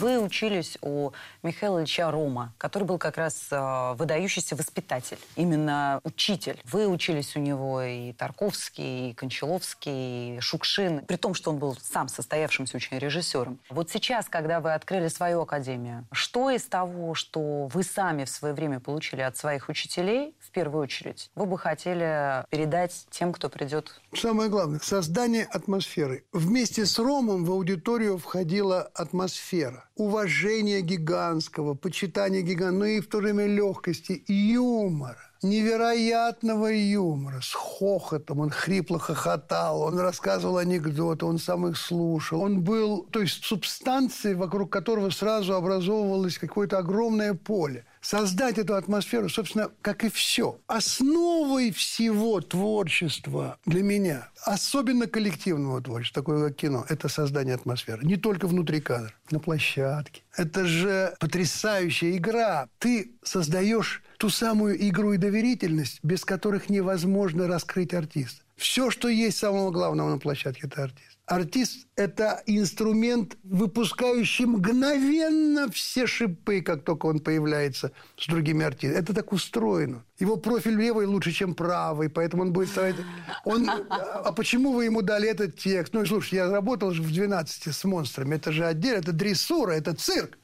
Вы 0.01 0.19
учились 0.19 0.79
у 0.81 1.11
Михаила 1.43 1.81
Ильича 1.81 2.11
Рома, 2.11 2.55
который 2.57 2.85
был 2.85 2.97
как 2.97 3.19
раз 3.19 3.49
э, 3.51 3.95
выдающийся 3.99 4.57
воспитатель, 4.57 5.19
именно 5.37 6.01
учитель. 6.05 6.59
Вы 6.65 6.89
учились 6.89 7.37
у 7.37 7.39
него 7.39 7.83
и 7.83 8.15
Тарковский, 8.15 9.11
и 9.11 9.13
Кончаловский, 9.13 10.39
и 10.39 10.41
Шукшин, 10.41 11.05
при 11.05 11.17
том, 11.17 11.35
что 11.35 11.51
он 11.51 11.59
был 11.59 11.77
сам 11.77 12.09
состоявшимся 12.09 12.79
очень 12.79 12.99
режиссером. 12.99 13.59
Вот 13.69 13.91
сейчас, 13.91 14.31
когда 14.31 14.61
вы 14.61 14.73
открыли 14.73 15.09
свою 15.09 15.43
академию, 15.43 16.07
что 16.13 16.49
из 16.49 16.65
того, 16.65 17.13
что 17.13 17.67
вы 17.67 17.83
сами 17.83 18.25
в 18.25 18.31
свое 18.31 18.55
время 18.55 18.81
получили 18.81 19.21
от 19.21 19.37
своих 19.37 19.69
учителей, 19.69 20.35
в 20.41 20.51
первую 20.51 20.85
очередь, 20.85 21.31
вы 21.35 21.45
бы 21.45 21.59
хотели 21.59 22.47
передать 22.49 23.07
тем, 23.11 23.35
кто 23.35 23.51
придет? 23.51 24.01
Самое 24.17 24.49
главное– 24.49 24.81
создание 24.83 25.45
атмосферы. 25.45 26.25
Вместе 26.33 26.87
с 26.87 26.99
Ромом 26.99 27.45
в 27.45 27.51
аудиторию 27.51 28.17
входила 28.17 28.81
атмосфера 28.95 29.90
уважения 30.01 30.81
гигантского, 30.81 31.75
почитания 31.75 32.41
гиганта, 32.41 32.79
но 32.79 32.85
и 32.87 33.01
в 33.01 33.09
то 33.09 33.21
же 33.21 33.27
время 33.27 33.47
легкости 33.47 34.25
юмора 34.27 35.30
невероятного 35.43 36.67
юмора, 36.67 37.41
с 37.41 37.53
хохотом. 37.53 38.41
Он 38.41 38.51
хрипло 38.51 38.99
хохотал, 38.99 39.83
он 39.83 39.99
рассказывал 39.99 40.59
анекдоты, 40.59 41.25
он 41.27 41.39
сам 41.39 41.67
их 41.67 41.77
слушал. 41.77 42.43
Он 42.43 42.61
был, 42.63 43.05
то 43.11 43.21
есть, 43.21 43.45
субстанцией, 43.45 44.35
вокруг 44.35 44.71
которого 44.71 45.11
сразу 45.11 45.55
образовывалось 45.55 46.39
какое-то 46.39 46.79
огромное 46.79 47.35
поле. 47.35 47.85
Создать 48.01 48.57
эту 48.59 48.77
атмосферу, 48.77 49.29
собственно, 49.29 49.71
как 49.83 50.05
и 50.05 50.09
все. 50.09 50.59
Основой 50.67 51.71
всего 51.71 52.41
творчества 52.41 53.59
для 53.67 53.83
меня, 53.83 54.29
особенно 54.45 55.07
коллективного 55.07 55.83
творчества, 55.83 56.23
такое 56.23 56.49
как 56.49 56.57
кино, 56.57 56.87
это 56.89 57.09
создание 57.09 57.55
атмосферы. 57.55 58.05
Не 58.05 58.17
только 58.17 58.47
внутри 58.47 58.81
кадра, 58.81 59.13
на 59.31 59.39
площадке. 59.39 60.23
Это 60.37 60.65
же 60.65 61.15
потрясающая 61.21 62.17
игра. 62.17 62.69
Ты 62.79 63.13
создаешь 63.23 64.03
ту 64.21 64.29
самую 64.29 64.77
игру 64.89 65.15
и 65.15 65.17
доверительность, 65.17 65.99
без 66.03 66.27
которых 66.27 66.69
невозможно 66.69 67.47
раскрыть 67.49 67.95
артиста. 67.95 68.43
Все, 68.55 68.91
что 68.91 69.09
есть 69.09 69.39
самого 69.39 69.71
главного 69.71 70.11
на 70.11 70.19
площадке, 70.19 70.67
это 70.67 70.83
артист. 70.85 71.19
Артист– 71.25 71.87
это 71.97 72.43
инструмент, 72.45 73.39
выпускающий 73.43 74.45
мгновенно 74.45 75.71
все 75.71 76.07
шипы, 76.07 76.61
как 76.61 76.85
только 76.85 77.07
он 77.07 77.21
появляется 77.21 77.93
с 78.19 78.27
другими 78.27 78.63
артистами. 78.63 79.01
Это 79.01 79.15
так 79.15 79.33
устроено. 79.33 80.05
Его 80.19 80.37
профиль 80.37 80.77
левый 80.77 81.07
лучше, 81.07 81.33
чем 81.33 81.55
правый, 81.55 82.11
поэтому 82.11 82.43
он 82.43 82.53
будет 82.53 82.69
стараться... 82.69 83.03
Он... 83.47 83.71
А 83.71 84.33
почему 84.33 84.73
вы 84.73 84.85
ему 84.85 85.01
дали 85.01 85.31
этот 85.31 85.57
текст? 85.57 85.95
Ну, 85.95 86.05
слушай, 86.05 86.35
я 86.35 86.51
работал 86.51 86.91
же 86.91 87.01
в 87.01 87.11
12 87.11 87.75
с 87.75 87.85
монстрами. 87.85 88.35
Это 88.35 88.53
же 88.53 88.67
отдельно, 88.67 88.99
это 88.99 89.13
дрессура, 89.13 89.71
это 89.71 89.95
цирк. 89.95 90.37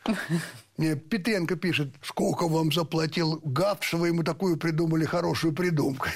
Мне 0.76 0.94
Петренко 0.94 1.56
пишет, 1.56 1.94
сколько 2.02 2.48
вам 2.48 2.70
заплатил 2.70 3.40
Гафт, 3.44 3.82
что 3.82 3.96
вы 3.96 4.08
ему 4.08 4.22
такую 4.22 4.58
придумали 4.58 5.04
хорошую 5.06 5.54
придумку. 5.54 6.08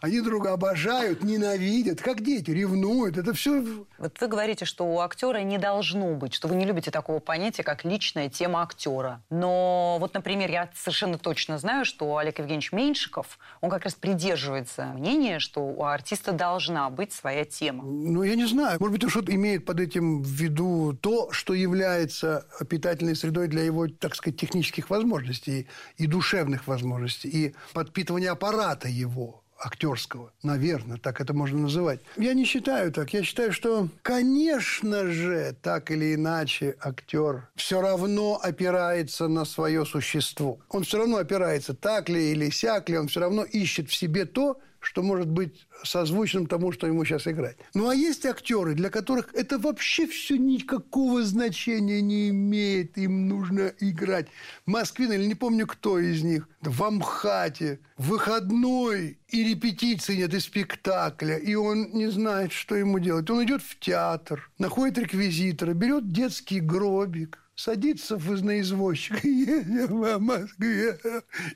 Они 0.00 0.20
друга 0.22 0.52
обожают, 0.52 1.22
ненавидят, 1.22 2.00
как 2.00 2.22
дети, 2.22 2.50
ревнуют. 2.50 3.18
Это 3.18 3.34
все... 3.34 3.62
Вот 3.98 4.18
вы 4.20 4.26
говорите, 4.28 4.64
что 4.64 4.86
у 4.86 5.00
актера 5.00 5.38
не 5.38 5.58
должно 5.58 6.14
быть, 6.14 6.32
что 6.32 6.48
вы 6.48 6.56
не 6.56 6.64
любите 6.64 6.90
такого 6.90 7.18
понятия, 7.18 7.62
как 7.62 7.84
личная 7.84 8.30
тема 8.30 8.62
актера. 8.62 9.22
Но 9.28 9.98
вот, 10.00 10.14
например, 10.14 10.50
я 10.50 10.70
совершенно 10.74 11.18
точно 11.18 11.58
знаю, 11.58 11.84
что 11.84 12.16
Олег 12.16 12.38
Евгеньевич 12.38 12.72
Меньшиков, 12.72 13.38
он 13.60 13.68
как 13.68 13.84
раз 13.84 13.94
придерживается 13.94 14.86
мнения, 14.86 15.40
что 15.40 15.60
у 15.60 15.84
артиста 15.84 16.32
должна 16.32 16.88
быть 16.88 17.12
своя 17.12 17.44
тема. 17.44 17.84
Ну, 17.84 18.22
я 18.22 18.34
не 18.34 18.46
знаю. 18.46 18.78
Может 18.80 18.92
быть, 18.92 19.04
он 19.04 19.10
что-то 19.10 19.34
имеет 19.34 19.66
под 19.66 19.80
этим 19.80 20.22
в 20.22 20.28
виду 20.28 20.96
то, 21.00 21.30
что 21.32 21.52
является 21.52 22.45
питательной 22.68 23.16
средой 23.16 23.48
для 23.48 23.62
его, 23.62 23.88
так 23.88 24.14
сказать, 24.14 24.38
технических 24.38 24.90
возможностей 24.90 25.66
и 25.96 26.06
душевных 26.06 26.66
возможностей, 26.66 27.28
и 27.28 27.54
подпитывания 27.72 28.30
аппарата 28.30 28.88
его 28.88 29.42
актерского. 29.58 30.32
Наверное, 30.42 30.98
так 30.98 31.20
это 31.20 31.32
можно 31.32 31.60
называть. 31.60 32.00
Я 32.16 32.34
не 32.34 32.44
считаю 32.44 32.92
так. 32.92 33.12
Я 33.12 33.22
считаю, 33.22 33.52
что, 33.52 33.88
конечно 34.02 35.06
же, 35.06 35.56
так 35.62 35.90
или 35.90 36.14
иначе 36.14 36.76
актер 36.80 37.48
все 37.56 37.80
равно 37.80 38.38
опирается 38.42 39.28
на 39.28 39.44
свое 39.44 39.84
существо. 39.86 40.58
Он 40.68 40.84
все 40.84 40.98
равно 40.98 41.18
опирается, 41.18 41.74
так 41.74 42.08
ли 42.08 42.32
или 42.32 42.50
сяк 42.50 42.88
ли, 42.88 42.98
он 42.98 43.08
все 43.08 43.20
равно 43.20 43.44
ищет 43.44 43.88
в 43.88 43.94
себе 43.94 44.26
то, 44.26 44.60
что 44.80 45.02
может 45.02 45.28
быть 45.28 45.66
созвучным 45.82 46.46
тому, 46.46 46.72
что 46.72 46.86
ему 46.86 47.04
сейчас 47.04 47.26
играть. 47.26 47.56
Ну, 47.74 47.88
а 47.88 47.94
есть 47.94 48.24
актеры, 48.26 48.74
для 48.74 48.90
которых 48.90 49.34
это 49.34 49.58
вообще 49.58 50.06
все 50.06 50.36
никакого 50.38 51.22
значения 51.24 52.00
не 52.00 52.30
имеет. 52.30 52.96
Им 52.98 53.28
нужно 53.28 53.72
играть. 53.80 54.28
Москвин, 54.64 55.12
или 55.12 55.26
не 55.26 55.34
помню, 55.34 55.66
кто 55.66 55.98
из 55.98 56.22
них, 56.22 56.48
в 56.60 56.82
Амхате, 56.82 57.80
выходной, 57.96 59.18
и 59.28 59.44
репетиции 59.44 60.16
нет, 60.16 60.34
и 60.34 60.40
спектакля, 60.40 61.36
и 61.36 61.54
он 61.54 61.90
не 61.92 62.08
знает, 62.08 62.52
что 62.52 62.76
ему 62.76 62.98
делать. 62.98 63.28
Он 63.30 63.44
идет 63.44 63.62
в 63.62 63.78
театр, 63.78 64.50
находит 64.58 64.98
реквизитора, 64.98 65.74
берет 65.74 66.12
детский 66.12 66.60
гробик, 66.60 67.45
садится 67.56 68.16
в 68.16 68.44
на 68.44 68.60
извозчика, 68.60 69.18
едем 69.26 70.02
в 70.02 70.18
Москве, 70.18 70.98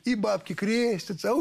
и 0.05 0.15
бабки 0.15 0.55
крестятся 0.55 1.33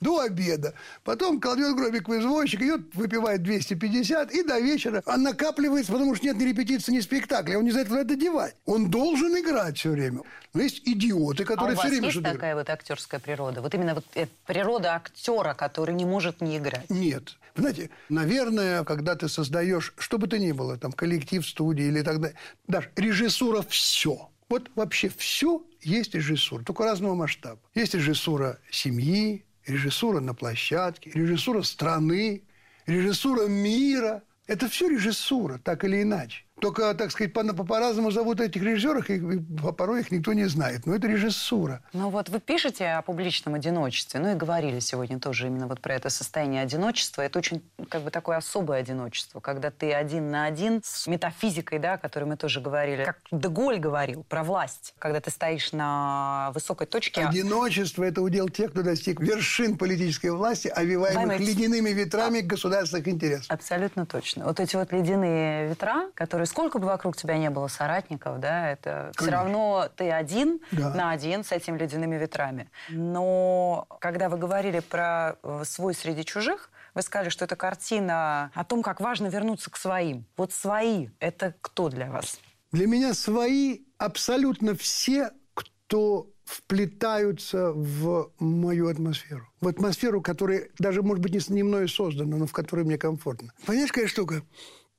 до 0.00 0.20
обеда. 0.20 0.74
Потом 1.04 1.40
кладет 1.40 1.76
гробик 1.76 2.08
в 2.08 2.18
извозчик, 2.18 2.62
идет, 2.62 2.94
выпивает 2.94 3.42
250, 3.42 4.32
и 4.32 4.42
до 4.42 4.58
вечера 4.58 5.02
он 5.06 5.22
накапливается, 5.22 5.92
потому 5.92 6.14
что 6.14 6.26
нет 6.26 6.38
ни 6.38 6.44
репетиции, 6.44 6.92
ни 6.92 7.00
спектакля. 7.00 7.58
Он 7.58 7.64
не 7.64 7.70
знает, 7.70 7.88
куда 7.88 8.00
это 8.00 8.16
девать. 8.16 8.56
Он 8.64 8.90
должен 8.90 9.38
играть 9.38 9.78
все 9.78 9.90
время. 9.90 10.22
Но 10.54 10.62
есть 10.62 10.82
идиоты, 10.88 11.44
которые 11.44 11.76
а 11.76 11.78
все 11.78 11.88
время 11.88 12.06
есть 12.06 12.22
такая 12.22 12.54
вот 12.54 12.70
актерская 12.70 13.20
природа? 13.20 13.60
Вот 13.60 13.74
именно 13.74 13.94
вот 13.94 14.04
э, 14.14 14.26
природа 14.46 14.94
актера, 14.94 15.52
который 15.52 15.94
не 15.94 16.06
может 16.06 16.40
не 16.40 16.56
играть? 16.56 16.88
Нет. 16.88 17.36
Знаете, 17.58 17.90
наверное, 18.08 18.84
когда 18.84 19.16
ты 19.16 19.28
создаешь, 19.28 19.92
что 19.98 20.18
бы 20.18 20.28
то 20.28 20.38
ни 20.38 20.52
было, 20.52 20.78
там, 20.78 20.92
коллектив 20.92 21.46
студии 21.46 21.86
или 21.86 22.02
так 22.02 22.20
далее, 22.20 22.36
даже 22.68 22.88
режиссура– 23.18 23.62
все. 23.68 24.30
Вот 24.48 24.70
вообще 24.74 25.08
все 25.08 25.64
есть 25.82 26.14
режиссура, 26.14 26.62
только 26.62 26.84
разного 26.84 27.14
масштаба. 27.14 27.60
Есть 27.74 27.94
режиссура 27.94 28.58
семьи, 28.70 29.44
режиссура 29.66 30.20
на 30.20 30.34
площадке, 30.34 31.10
режиссура 31.10 31.62
страны, 31.62 32.44
режиссура 32.86 33.46
мира. 33.46 34.22
Это 34.46 34.68
все 34.68 34.88
режиссура, 34.88 35.58
так 35.58 35.84
или 35.84 36.02
иначе. 36.02 36.44
Только, 36.60 36.94
так 36.94 37.10
сказать, 37.10 37.32
по- 37.32 37.44
по-разному 37.64 38.10
зовут 38.10 38.40
этих 38.40 38.62
режиссеров, 38.62 39.10
и 39.10 39.14
и 39.18 39.40
порой 39.76 40.00
их 40.00 40.10
никто 40.10 40.32
не 40.32 40.44
знает. 40.46 40.86
Но 40.86 40.94
это 40.94 41.06
режиссура. 41.06 41.82
Ну 41.92 42.10
вот 42.10 42.28
вы 42.28 42.40
пишете 42.40 42.86
о 42.88 43.02
публичном 43.02 43.54
одиночестве, 43.54 44.20
ну 44.20 44.30
и 44.32 44.34
говорили 44.34 44.80
сегодня 44.80 45.18
тоже 45.20 45.46
именно 45.46 45.66
вот 45.66 45.80
про 45.80 45.94
это 45.94 46.10
состояние 46.10 46.62
одиночества. 46.62 47.22
Это 47.22 47.38
очень 47.38 47.62
как 47.88 48.02
бы 48.02 48.10
такое 48.10 48.36
особое 48.38 48.80
одиночество, 48.80 49.40
когда 49.40 49.70
ты 49.70 49.92
один 49.92 50.30
на 50.30 50.44
один 50.46 50.80
с 50.84 51.06
метафизикой, 51.06 51.78
да, 51.78 51.94
о 51.94 51.98
которой 51.98 52.24
мы 52.24 52.36
тоже 52.36 52.60
говорили. 52.60 53.04
Как 53.04 53.18
Деголь 53.30 53.78
говорил 53.78 54.24
про 54.28 54.42
власть, 54.42 54.94
когда 54.98 55.20
ты 55.20 55.30
стоишь 55.30 55.72
на 55.72 56.50
высокой 56.54 56.86
точке. 56.86 57.24
Одиночество– 57.24 58.02
это 58.04 58.20
удел 58.22 58.48
тех, 58.48 58.70
кто 58.72 58.82
достиг 58.82 59.20
вершин 59.20 59.76
политической 59.78 60.30
власти, 60.30 60.68
овиваемых 60.68 61.38
ледяными 61.40 61.90
ветрами 61.90 62.40
государственных 62.40 63.06
интересов. 63.08 63.46
Абсолютно 63.48 64.06
точно. 64.06 64.44
Вот 64.46 64.58
эти 64.60 64.76
вот 64.76 64.92
ледяные 64.92 65.68
ветра, 65.68 66.10
которые 66.14 66.46
сколько 66.48 66.78
бы 66.78 66.86
вокруг 66.86 67.16
тебя 67.16 67.38
не 67.38 67.50
было 67.50 67.68
соратников, 67.68 68.40
да, 68.40 68.70
это 68.70 69.10
все 69.14 69.26
Конечно. 69.26 69.42
равно 69.42 69.88
ты 69.96 70.10
один 70.10 70.60
Да. 70.72 70.92
на 70.94 71.10
один 71.12 71.44
с 71.44 71.52
этими 71.52 71.78
ледяными 71.78 72.16
ветрами. 72.16 72.70
Но 72.88 73.86
когда 74.00 74.28
вы 74.28 74.36
говорили 74.38 74.80
про 74.80 75.36
э, 75.42 75.62
свой 75.64 75.94
среди 75.94 76.24
чужих, 76.24 76.70
вы 76.94 77.02
сказали, 77.02 77.28
что 77.28 77.44
это 77.44 77.54
картина 77.54 78.50
о 78.54 78.64
том, 78.64 78.82
как 78.82 79.00
важно 79.00 79.28
вернуться 79.28 79.70
к 79.70 79.76
своим. 79.76 80.26
Вот 80.36 80.52
свои– 80.52 81.10
это 81.20 81.54
кто 81.60 81.88
для 81.88 82.10
вас? 82.10 82.40
Для 82.72 82.86
меня 82.86 83.14
свои 83.14 83.82
абсолютно 83.98 84.74
все, 84.74 85.30
кто 85.54 86.26
вплетаются 86.44 87.72
в 87.72 88.30
мою 88.38 88.88
атмосферу. 88.88 89.46
В 89.60 89.68
атмосферу, 89.68 90.22
которая 90.22 90.68
даже, 90.78 91.02
может 91.02 91.22
быть, 91.22 91.32
не, 91.32 91.54
не 91.54 91.62
мною 91.62 91.88
создана, 91.88 92.36
но 92.36 92.46
в 92.46 92.52
которой 92.52 92.84
мне 92.84 92.96
комфортно. 92.98 93.52
Понимаешь, 93.66 93.92
какая 93.92 94.08
штука? 94.08 94.42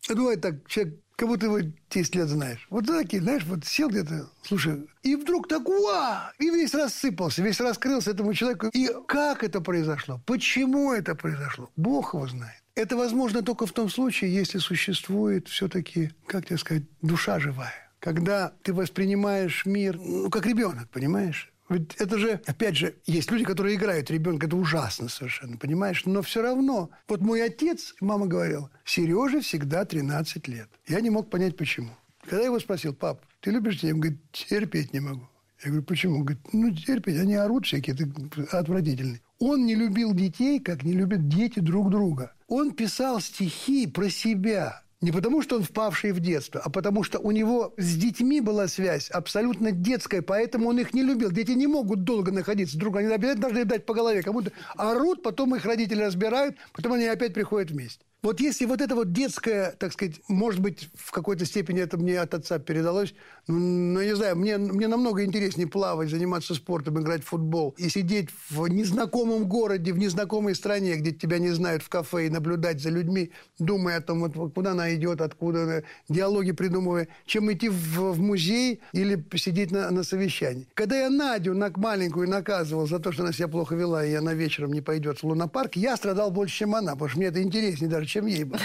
Бывает 0.07 0.41
так, 0.41 0.67
человек 0.67 0.99
как 1.19 1.27
будто 1.27 1.47
его 1.47 1.59
10 1.89 2.15
лет 2.15 2.29
знаешь. 2.29 2.65
Вот 2.69 2.87
такие, 2.87 3.21
знаешь, 3.21 3.43
вот 3.43 3.65
сел 3.65 3.89
где-то, 3.89 4.29
слушай, 4.41 4.87
и 5.03 5.17
вдруг 5.17 5.49
так, 5.49 5.67
уа, 5.67 6.31
и 6.39 6.49
весь 6.49 6.73
рассыпался, 6.73 7.41
весь 7.41 7.59
раскрылся 7.59 8.11
этому 8.11 8.33
человеку. 8.33 8.67
И 8.67 8.89
как 9.05 9.43
это 9.43 9.59
произошло? 9.59 10.21
Почему 10.25 10.93
это 10.93 11.15
произошло? 11.15 11.69
Бог 11.75 12.13
его 12.13 12.25
знает. 12.25 12.63
Это 12.73 12.95
возможно 12.95 13.41
только 13.41 13.65
в 13.65 13.73
том 13.73 13.89
случае, 13.89 14.33
если 14.33 14.59
существует 14.59 15.49
все-таки, 15.49 16.11
как 16.25 16.45
тебе 16.45 16.57
сказать, 16.57 16.83
душа 17.01 17.37
живая. 17.41 17.73
Когда 17.99 18.53
ты 18.63 18.73
воспринимаешь 18.73 19.65
мир, 19.65 19.97
ну, 19.97 20.29
как 20.29 20.45
ребенок, 20.45 20.87
понимаешь? 20.89 21.51
Ведь 21.69 21.95
это 21.95 22.17
же, 22.17 22.41
опять 22.47 22.75
же, 22.75 22.95
есть 23.05 23.29
люди, 23.29 23.45
которые 23.45 23.75
играют 23.75 24.09
ребенка, 24.09 24.47
это 24.47 24.55
ужасно 24.55 25.07
совершенно, 25.07 25.55
понимаешь? 25.57 26.03
Но 26.05 26.21
все 26.23 26.41
равно. 26.41 26.89
Вот 27.07 27.21
мой 27.21 27.43
отец, 27.43 27.95
мама 28.01 28.25
говорила, 28.25 28.71
Сереже 28.83 29.41
всегда 29.41 29.85
13 29.85 30.47
лет. 30.47 30.69
Я 30.87 30.99
не 31.01 31.11
мог 31.11 31.29
понять, 31.29 31.55
почему. 31.55 31.91
Когда 32.21 32.39
я 32.39 32.45
его 32.45 32.59
спросил, 32.59 32.93
пап, 32.93 33.23
ты 33.39 33.51
любишь 33.51 33.75
детей? 33.75 33.93
Он 33.93 33.99
говорит, 33.99 34.19
терпеть 34.31 34.93
не 34.93 34.99
могу. 34.99 35.29
Я 35.63 35.71
говорю, 35.71 35.85
почему? 35.85 36.15
Он 36.15 36.25
говорит, 36.25 36.41
ну, 36.53 36.73
терпеть, 36.73 37.19
они 37.19 37.35
орут 37.35 37.65
всякие, 37.65 37.95
ты 37.95 38.11
отвратительный. 38.51 39.21
Он 39.39 39.65
не 39.65 39.75
любил 39.75 40.13
детей, 40.13 40.59
как 40.59 40.83
не 40.83 40.93
любят 40.93 41.27
дети 41.27 41.59
друг 41.59 41.89
друга. 41.91 42.33
Он 42.47 42.71
писал 42.71 43.21
стихи 43.21 43.87
про 43.87 44.09
себя. 44.09 44.83
Не 45.01 45.13
потому, 45.13 45.41
что 45.41 45.55
он 45.55 45.63
впавший 45.63 46.11
в 46.11 46.19
детство, 46.19 46.59
а 46.61 46.69
потому, 46.69 47.03
что 47.03 47.19
у 47.19 47.31
него 47.31 47.73
с 47.77 47.95
детьми 47.95 48.41
была 48.41 48.67
связь 48.67 49.09
абсолютно 49.09 49.71
детская, 49.71 50.21
поэтому 50.21 50.67
он 50.67 50.77
их 50.77 50.93
не 50.93 51.03
любил. 51.03 51.31
Дети 51.31 51.51
не 51.51 51.67
могут 51.67 52.03
долго 52.03 52.33
находиться 52.33 52.77
друг 52.77 52.97
Они 52.97 53.07
обязательно 53.07 53.43
должны 53.43 53.63
дать 53.63 53.85
по 53.85 53.93
голове. 53.93 54.23
Кому-то 54.23 54.51
орут, 54.75 55.23
потом 55.23 55.55
их 55.55 55.63
родители 55.63 56.03
разбирают, 56.03 56.57
потом 56.73 56.93
они 56.93 57.05
опять 57.05 57.33
приходят 57.33 57.71
вместе. 57.71 58.03
Вот 58.21 58.41
если 58.41 58.65
вот 58.65 58.81
это 58.81 58.95
вот 58.95 59.13
детское, 59.13 59.71
так 59.79 59.93
сказать, 59.93 60.19
может 60.27 60.59
быть, 60.59 60.89
в 60.93 61.11
какой-то 61.11 61.45
степени 61.45 61.79
это 61.79 61.97
мне 61.97 62.19
от 62.19 62.33
отца 62.33 62.59
передалось, 62.59 63.13
ну, 63.47 63.57
ну 63.57 64.01
не 64.01 64.13
знаю, 64.13 64.35
мне, 64.35 64.57
мне 64.57 64.89
намного 64.89 65.23
интереснее 65.23 65.67
плавать, 65.67 66.09
заниматься 66.09 66.53
спортом, 66.53 66.99
играть 66.99 67.23
в 67.23 67.27
футбол 67.27 67.75
и 67.77 67.87
сидеть 67.87 68.27
в 68.49 68.67
незнакомом 68.67 69.47
городе, 69.47 69.93
в 69.93 69.97
незнакомой 69.97 70.55
стране, 70.55 70.95
где 70.95 71.13
тебя 71.13 71.39
не 71.39 71.51
знают 71.51 71.81
в 71.81 71.87
кафе, 71.87 72.27
и 72.27 72.29
наблюдать 72.29 72.81
за 72.81 72.89
людьми, 72.89 73.31
думая 73.57 73.99
о 73.99 74.01
том, 74.01 74.19
вот, 74.19 74.53
куда 74.53 74.71
она 74.71 74.93
идет, 74.93 75.21
откуда 75.21 75.63
она, 75.63 75.81
диалоги 76.09 76.51
придумывая, 76.51 77.07
чем 77.25 77.49
идти 77.53 77.69
в, 77.69 78.11
в 78.11 78.19
музей 78.19 78.81
или 78.91 79.23
сидеть 79.37 79.71
на, 79.71 79.89
на 79.91 80.03
совещании. 80.03 80.67
Когда 80.73 80.99
я 80.99 81.09
Надю, 81.09 81.53
на, 81.53 81.71
маленькую, 81.73 82.27
наказывал 82.27 82.85
за 82.85 82.99
то, 82.99 83.13
что 83.13 83.23
она 83.23 83.31
себя 83.31 83.47
плохо 83.47 83.75
вела, 83.75 84.05
и 84.05 84.13
она 84.13 84.33
вечером 84.33 84.73
не 84.73 84.81
пойдет 84.81 85.19
в 85.19 85.23
лунопарк, 85.23 85.77
я 85.77 85.95
страдал 85.95 86.31
больше, 86.31 86.57
чем 86.57 86.75
она, 86.75 86.91
потому 86.91 87.09
что 87.09 87.19
мне 87.19 87.27
это 87.27 87.41
интереснее 87.41 87.89
даже, 87.89 88.08
чем 88.09 88.25
ей 88.25 88.43
было. 88.43 88.59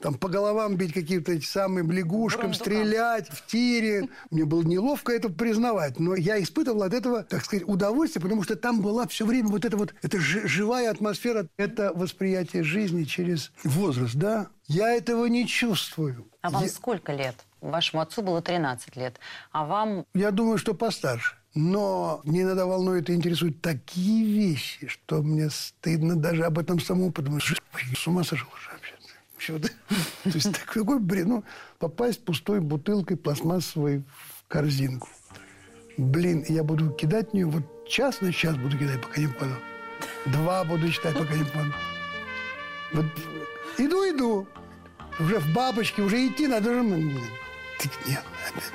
Там 0.00 0.14
по 0.14 0.28
головам 0.28 0.76
бить 0.76 0.92
каким-то 0.92 1.40
самым 1.40 1.90
лягушкам, 1.90 2.52
стрелять 2.52 3.28
в 3.28 3.46
тире. 3.46 4.08
Мне 4.30 4.44
было 4.44 4.62
неловко 4.62 5.12
это 5.12 5.28
признавать, 5.28 5.98
но 5.98 6.14
я 6.14 6.42
испытывал 6.42 6.82
от 6.82 6.92
этого, 6.92 7.22
так 7.22 7.44
сказать, 7.44 7.66
удовольствие, 7.66 8.22
потому 8.22 8.42
что 8.42 8.56
там 8.56 8.82
была 8.82 9.06
все 9.06 9.24
время 9.24 9.48
вот 9.48 9.64
эта 9.64 9.76
вот, 9.76 9.94
эта 10.02 10.18
живая 10.18 10.90
атмосфера, 10.90 11.46
это 11.56 11.92
восприятие 11.94 12.64
жизни 12.64 13.04
через 13.04 13.52
возраст, 13.64 14.14
да. 14.14 14.48
Я 14.66 14.90
этого 14.90 15.26
не 15.26 15.46
чувствую. 15.46 16.28
А 16.40 16.50
вам 16.50 16.62
я... 16.62 16.68
сколько 16.68 17.12
лет? 17.12 17.36
Вашему 17.60 18.02
отцу 18.02 18.22
было 18.22 18.42
13 18.42 18.96
лет, 18.96 19.20
а 19.52 19.64
вам... 19.64 20.04
Я 20.14 20.32
думаю, 20.32 20.58
что 20.58 20.74
постарше. 20.74 21.36
Но 21.54 22.22
мне 22.24 22.42
иногда 22.42 22.64
волнует 22.64 23.10
и 23.10 23.14
интересуют 23.14 23.60
такие 23.60 24.24
вещи, 24.24 24.86
что 24.86 25.22
мне 25.22 25.50
стыдно 25.50 26.16
даже 26.16 26.44
об 26.44 26.58
этом 26.58 26.80
самому 26.80 27.12
подумать. 27.12 27.42
С 27.42 28.06
ума 28.06 28.24
сошел 28.24 28.48
уже 28.54 28.70
вообще. 28.70 29.58
То 30.24 30.30
есть 30.30 30.52
такой 30.52 30.98
бред. 30.98 31.26
Ну, 31.26 31.44
попасть 31.78 32.24
пустой 32.24 32.60
бутылкой 32.60 33.16
пластмассовой 33.16 33.98
в 33.98 34.48
корзинку. 34.48 35.08
Блин, 35.98 36.44
я 36.48 36.64
буду 36.64 36.90
кидать 36.90 37.30
в 37.30 37.34
нее 37.34 37.46
вот 37.46 37.86
час 37.86 38.22
на 38.22 38.32
час 38.32 38.56
буду 38.56 38.78
кидать, 38.78 39.02
пока 39.02 39.20
не 39.20 39.26
попаду. 39.26 39.54
Два 40.26 40.64
буду 40.64 40.90
читать, 40.90 41.18
пока 41.18 41.34
не 41.34 41.44
попаду. 41.44 41.72
Вот 42.94 43.06
иду, 43.76 44.10
иду. 44.10 44.48
Уже 45.20 45.38
в 45.38 45.52
бабочке, 45.52 46.00
уже 46.00 46.26
идти 46.26 46.46
надо 46.46 46.72
же. 46.72 46.82
Нет, 46.82 48.24
опять. 48.48 48.72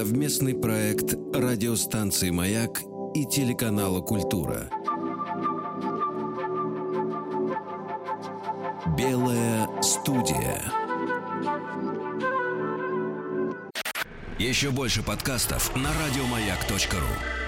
Совместный 0.00 0.54
проект 0.54 1.12
радиостанции 1.34 2.30
«Маяк» 2.30 2.80
и 3.14 3.26
телеканала 3.26 4.00
«Культура». 4.00 4.70
Белая 8.96 9.68
студия. 9.82 10.62
Еще 14.38 14.70
больше 14.70 15.02
подкастов 15.02 15.76
на 15.76 15.90
радиомаяк.ру. 15.92 17.39